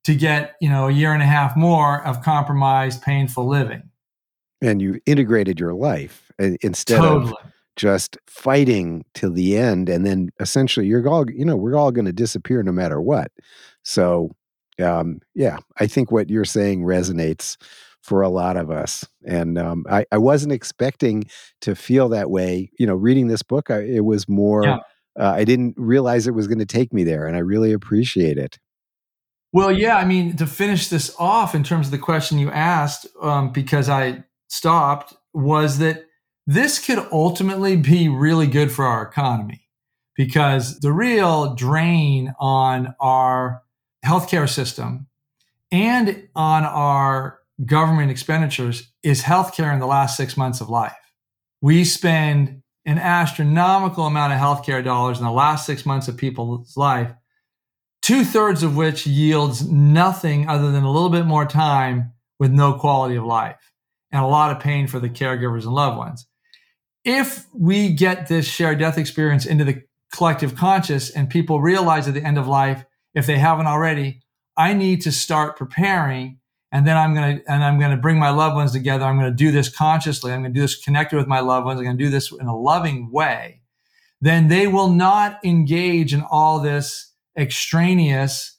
to 0.03 0.15
get, 0.15 0.55
you 0.59 0.69
know, 0.69 0.87
a 0.87 0.91
year 0.91 1.13
and 1.13 1.23
a 1.23 1.25
half 1.25 1.55
more 1.55 2.05
of 2.05 2.21
compromised, 2.21 3.01
painful 3.01 3.47
living. 3.47 3.89
And 4.61 4.81
you 4.81 4.99
integrated 5.05 5.59
your 5.59 5.73
life 5.73 6.31
instead 6.39 6.97
totally. 6.97 7.31
of 7.31 7.51
just 7.75 8.17
fighting 8.27 9.03
till 9.13 9.31
the 9.31 9.57
end 9.57 9.89
and 9.89 10.05
then 10.05 10.29
essentially 10.39 10.85
you're 10.85 11.07
all 11.07 11.29
you 11.29 11.43
know 11.43 11.55
we're 11.55 11.75
all 11.75 11.91
going 11.91 12.05
to 12.05 12.13
disappear 12.13 12.61
no 12.61 12.71
matter 12.71 13.01
what 13.01 13.31
so 13.81 14.29
um, 14.79 15.19
yeah 15.33 15.57
i 15.79 15.87
think 15.87 16.11
what 16.11 16.29
you're 16.29 16.45
saying 16.45 16.83
resonates 16.83 17.57
for 18.03 18.21
a 18.21 18.29
lot 18.29 18.57
of 18.57 18.69
us 18.69 19.07
and 19.25 19.57
um, 19.57 19.85
I, 19.89 20.05
I, 20.11 20.17
wasn't 20.17 20.51
expecting 20.51 21.23
to 21.61 21.73
feel 21.73 22.09
that 22.09 22.29
way 22.29 22.69
you 22.77 22.85
know 22.85 22.95
reading 22.95 23.27
this 23.27 23.41
book 23.41 23.71
I, 23.71 23.79
it 23.79 24.03
was 24.03 24.27
more 24.27 24.65
yeah. 24.65 24.77
uh, 25.17 25.31
i 25.31 25.43
didn't 25.43 25.75
realize 25.77 26.27
it 26.27 26.33
was 26.35 26.47
going 26.47 26.59
to 26.59 26.65
take 26.65 26.93
me 26.93 27.03
there 27.03 27.25
and 27.25 27.35
i 27.35 27.39
really 27.39 27.71
appreciate 27.71 28.37
it 28.37 28.59
well 29.53 29.71
yeah 29.71 29.95
i 29.95 30.05
mean 30.05 30.35
to 30.35 30.45
finish 30.45 30.89
this 30.89 31.15
off 31.17 31.55
in 31.55 31.63
terms 31.63 31.87
of 31.87 31.91
the 31.91 31.97
question 31.97 32.37
you 32.37 32.51
asked 32.51 33.07
um, 33.21 33.51
because 33.51 33.87
i 33.87 34.23
stopped 34.49 35.13
was 35.33 35.79
that 35.79 36.05
this 36.45 36.85
could 36.85 36.99
ultimately 37.11 37.77
be 37.77 38.09
really 38.09 38.47
good 38.47 38.71
for 38.71 38.85
our 38.85 39.01
economy 39.01 39.69
because 40.15 40.79
the 40.79 40.91
real 40.91 41.55
drain 41.55 42.33
on 42.37 42.93
our 42.99 43.63
healthcare 44.05 44.49
system 44.49 45.07
and 45.71 46.27
on 46.35 46.63
our 46.63 47.39
government 47.65 48.11
expenditures 48.11 48.91
is 49.03 49.23
healthcare 49.23 49.73
in 49.73 49.79
the 49.79 49.87
last 49.87 50.17
six 50.17 50.37
months 50.37 50.61
of 50.61 50.69
life. 50.69 50.93
We 51.61 51.83
spend 51.83 52.61
an 52.85 52.97
astronomical 52.97 54.05
amount 54.05 54.33
of 54.33 54.39
healthcare 54.39 54.83
dollars 54.83 55.19
in 55.19 55.25
the 55.25 55.31
last 55.31 55.65
six 55.65 55.85
months 55.85 56.07
of 56.07 56.17
people's 56.17 56.75
life, 56.75 57.13
two 58.01 58.25
thirds 58.25 58.63
of 58.63 58.75
which 58.75 59.07
yields 59.07 59.67
nothing 59.67 60.49
other 60.49 60.71
than 60.71 60.83
a 60.83 60.91
little 60.91 61.09
bit 61.09 61.25
more 61.25 61.45
time 61.45 62.11
with 62.39 62.51
no 62.51 62.73
quality 62.73 63.15
of 63.15 63.23
life 63.23 63.71
and 64.11 64.23
a 64.23 64.27
lot 64.27 64.51
of 64.51 64.61
pain 64.61 64.87
for 64.87 64.99
the 64.99 65.09
caregivers 65.09 65.63
and 65.63 65.73
loved 65.73 65.97
ones 65.97 66.27
if 67.03 67.45
we 67.53 67.89
get 67.93 68.27
this 68.27 68.47
shared 68.47 68.79
death 68.79 68.97
experience 68.97 69.45
into 69.45 69.63
the 69.63 69.81
collective 70.13 70.55
conscious 70.55 71.09
and 71.09 71.29
people 71.29 71.61
realize 71.61 72.07
at 72.07 72.13
the 72.13 72.23
end 72.23 72.37
of 72.37 72.47
life, 72.47 72.85
if 73.13 73.25
they 73.25 73.37
haven't 73.37 73.67
already, 73.67 74.21
I 74.55 74.73
need 74.73 75.01
to 75.01 75.11
start 75.11 75.57
preparing 75.57 76.39
and 76.73 76.87
then 76.87 76.97
I'm 76.97 77.13
going 77.13 77.37
to 77.37 77.51
and 77.51 77.63
I'm 77.63 77.79
going 77.79 77.91
to 77.91 77.97
bring 77.97 78.17
my 78.17 78.31
loved 78.31 78.55
ones 78.55 78.71
together. 78.71 79.05
I'm 79.05 79.17
going 79.17 79.31
to 79.31 79.35
do 79.35 79.51
this 79.51 79.69
consciously. 79.69 80.33
I'm 80.33 80.41
going 80.41 80.53
to 80.53 80.57
do 80.57 80.63
this 80.63 80.83
connected 80.83 81.15
with 81.15 81.27
my 81.27 81.39
loved 81.39 81.65
ones. 81.65 81.79
I'm 81.79 81.85
going 81.85 81.97
to 81.97 82.03
do 82.03 82.09
this 82.09 82.31
in 82.31 82.47
a 82.47 82.57
loving 82.57 83.11
way. 83.11 83.61
Then 84.19 84.47
they 84.47 84.67
will 84.67 84.89
not 84.89 85.39
engage 85.45 86.13
in 86.13 86.23
all 86.29 86.59
this 86.59 87.13
extraneous, 87.37 88.57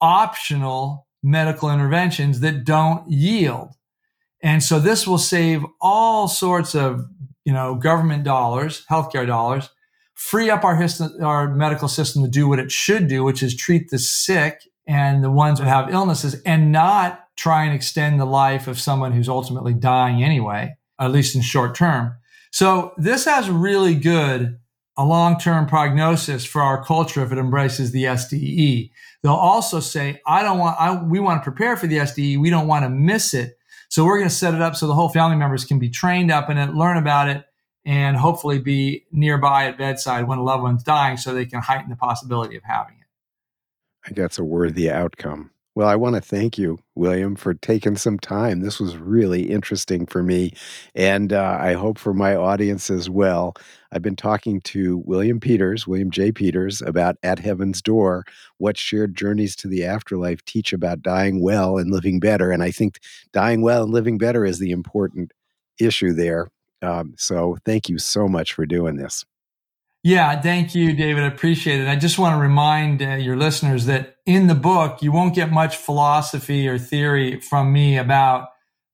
optional 0.00 1.06
medical 1.22 1.70
interventions 1.70 2.40
that 2.40 2.64
don't 2.64 3.10
yield. 3.10 3.70
And 4.42 4.62
so 4.62 4.78
this 4.78 5.06
will 5.06 5.18
save 5.18 5.64
all 5.80 6.28
sorts 6.28 6.74
of 6.74 7.06
you 7.44 7.52
know, 7.52 7.74
government 7.74 8.24
dollars, 8.24 8.84
healthcare 8.90 9.26
dollars, 9.26 9.70
free 10.14 10.50
up 10.50 10.64
our, 10.64 10.78
our 11.22 11.54
medical 11.54 11.88
system 11.88 12.22
to 12.22 12.28
do 12.28 12.48
what 12.48 12.58
it 12.58 12.70
should 12.70 13.08
do, 13.08 13.24
which 13.24 13.42
is 13.42 13.56
treat 13.56 13.90
the 13.90 13.98
sick 13.98 14.62
and 14.86 15.24
the 15.24 15.30
ones 15.30 15.58
who 15.58 15.64
have 15.64 15.90
illnesses 15.90 16.40
and 16.42 16.72
not 16.72 17.23
try 17.36 17.64
and 17.64 17.74
extend 17.74 18.20
the 18.20 18.24
life 18.24 18.66
of 18.68 18.78
someone 18.78 19.12
who's 19.12 19.28
ultimately 19.28 19.74
dying 19.74 20.22
anyway, 20.22 20.76
at 20.98 21.10
least 21.10 21.34
in 21.34 21.42
short 21.42 21.74
term. 21.74 22.14
So 22.50 22.94
this 22.96 23.24
has 23.24 23.50
really 23.50 23.94
good 23.94 24.58
a 24.96 25.04
long-term 25.04 25.66
prognosis 25.66 26.44
for 26.44 26.62
our 26.62 26.84
culture 26.84 27.22
if 27.24 27.32
it 27.32 27.38
embraces 27.38 27.90
the 27.90 28.04
SDE. 28.04 28.90
They'll 29.22 29.32
also 29.32 29.80
say, 29.80 30.20
I 30.26 30.42
don't 30.42 30.58
want, 30.58 30.80
I, 30.80 31.02
we 31.02 31.18
want 31.18 31.42
to 31.42 31.50
prepare 31.50 31.76
for 31.76 31.88
the 31.88 31.96
SDE. 31.96 32.38
We 32.38 32.50
don't 32.50 32.68
want 32.68 32.84
to 32.84 32.88
miss 32.88 33.34
it. 33.34 33.58
So 33.88 34.04
we're 34.04 34.18
going 34.18 34.28
to 34.28 34.34
set 34.34 34.54
it 34.54 34.62
up 34.62 34.76
so 34.76 34.86
the 34.86 34.94
whole 34.94 35.08
family 35.08 35.36
members 35.36 35.64
can 35.64 35.78
be 35.78 35.90
trained 35.90 36.30
up 36.30 36.48
in 36.48 36.58
it, 36.58 36.74
learn 36.74 36.96
about 36.96 37.28
it, 37.28 37.44
and 37.84 38.16
hopefully 38.16 38.58
be 38.58 39.04
nearby 39.10 39.66
at 39.66 39.76
bedside 39.76 40.26
when 40.26 40.38
a 40.38 40.42
loved 40.42 40.62
one's 40.62 40.82
dying 40.82 41.16
so 41.16 41.34
they 41.34 41.46
can 41.46 41.60
heighten 41.60 41.90
the 41.90 41.96
possibility 41.96 42.56
of 42.56 42.62
having 42.62 42.94
it. 43.00 43.06
I 44.04 44.08
think 44.08 44.16
that's 44.16 44.38
a 44.38 44.44
worthy 44.44 44.90
outcome. 44.90 45.50
Well, 45.76 45.88
I 45.88 45.96
want 45.96 46.14
to 46.14 46.20
thank 46.20 46.56
you, 46.56 46.78
William, 46.94 47.34
for 47.34 47.52
taking 47.52 47.96
some 47.96 48.16
time. 48.20 48.60
This 48.60 48.78
was 48.78 48.96
really 48.96 49.50
interesting 49.50 50.06
for 50.06 50.22
me, 50.22 50.52
and 50.94 51.32
uh, 51.32 51.58
I 51.60 51.72
hope 51.72 51.98
for 51.98 52.14
my 52.14 52.36
audience 52.36 52.90
as 52.90 53.10
well. 53.10 53.54
I've 53.90 54.02
been 54.02 54.14
talking 54.14 54.60
to 54.62 54.98
William 55.04 55.40
Peters, 55.40 55.84
William 55.84 56.12
J. 56.12 56.30
Peters, 56.30 56.80
about 56.80 57.16
At 57.24 57.40
Heaven's 57.40 57.82
Door 57.82 58.24
what 58.58 58.78
shared 58.78 59.16
journeys 59.16 59.56
to 59.56 59.68
the 59.68 59.84
afterlife 59.84 60.44
teach 60.44 60.72
about 60.72 61.02
dying 61.02 61.42
well 61.42 61.76
and 61.78 61.90
living 61.90 62.20
better. 62.20 62.52
And 62.52 62.62
I 62.62 62.70
think 62.70 63.00
dying 63.32 63.60
well 63.60 63.82
and 63.82 63.92
living 63.92 64.16
better 64.16 64.44
is 64.44 64.60
the 64.60 64.70
important 64.70 65.32
issue 65.80 66.12
there. 66.12 66.50
Um, 66.82 67.14
so 67.18 67.56
thank 67.64 67.88
you 67.88 67.98
so 67.98 68.28
much 68.28 68.52
for 68.52 68.64
doing 68.64 68.96
this. 68.96 69.24
Yeah, 70.04 70.38
thank 70.38 70.74
you, 70.74 70.92
David. 70.92 71.24
I 71.24 71.28
appreciate 71.28 71.80
it. 71.80 71.88
I 71.88 71.96
just 71.96 72.18
want 72.18 72.36
to 72.36 72.38
remind 72.38 73.00
uh, 73.00 73.14
your 73.14 73.38
listeners 73.38 73.86
that 73.86 74.16
in 74.26 74.48
the 74.48 74.54
book, 74.54 75.00
you 75.00 75.10
won't 75.10 75.34
get 75.34 75.50
much 75.50 75.78
philosophy 75.78 76.68
or 76.68 76.76
theory 76.78 77.40
from 77.40 77.72
me 77.72 77.96
about, 77.96 78.48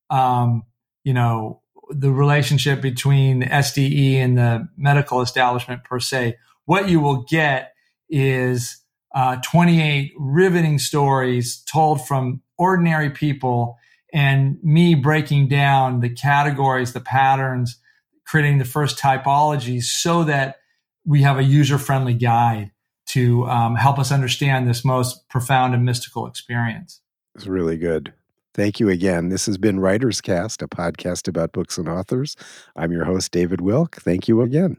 um, 0.09 0.63
you 1.03 1.13
know, 1.13 1.63
the 1.91 2.13
relationship 2.13 2.81
between 2.81 3.41
the 3.41 3.47
SDE 3.47 4.19
and 4.19 4.39
the 4.39 4.69
medical 4.77 5.21
establishment 5.21 5.83
per 5.83 5.99
se. 5.99 6.37
What 6.67 6.89
you 6.89 7.01
will 7.01 7.25
get 7.25 7.73
is 8.09 8.81
uh, 9.13 9.39
28 9.45 10.13
riveting 10.17 10.79
stories 10.79 11.61
told 11.65 12.07
from 12.07 12.41
ordinary 12.57 13.11
people 13.11 13.77
and 14.15 14.59
me 14.63 14.95
breaking 14.95 15.49
down 15.49 16.03
the 16.03 16.11
categories, 16.11 16.93
the 16.93 17.01
patterns, 17.01 17.81
creating 18.25 18.59
the 18.59 18.65
first 18.65 18.97
typologies 18.97 19.85
so 19.85 20.23
that 20.23 20.60
we 21.05 21.23
have 21.23 21.39
a 21.39 21.43
user 21.43 21.79
friendly 21.79 22.15
guide 22.15 22.71
to 23.07 23.47
um, 23.47 23.75
help 23.75 23.99
us 23.99 24.13
understand 24.13 24.69
this 24.69 24.85
most 24.85 25.29
profound 25.29 25.75
and 25.75 25.85
mystical 25.85 26.27
experience. 26.27 27.01
It's 27.35 27.47
really 27.47 27.77
good. 27.77 28.13
Thank 28.55 28.81
you 28.81 28.89
again. 28.89 29.29
This 29.29 29.47
has 29.47 29.59
been 29.59 29.81
Writers 29.81 30.21
Cast, 30.21 30.63
a 30.63 30.69
podcast 30.69 31.29
about 31.29 31.53
books 31.53 31.79
and 31.79 31.89
authors. 31.89 32.37
I'm 32.77 32.93
your 32.93 33.05
host, 33.05 33.31
David 33.33 33.61
Wilk. 33.61 33.97
Thank 33.97 34.29
you 34.29 34.43
again. 34.43 34.77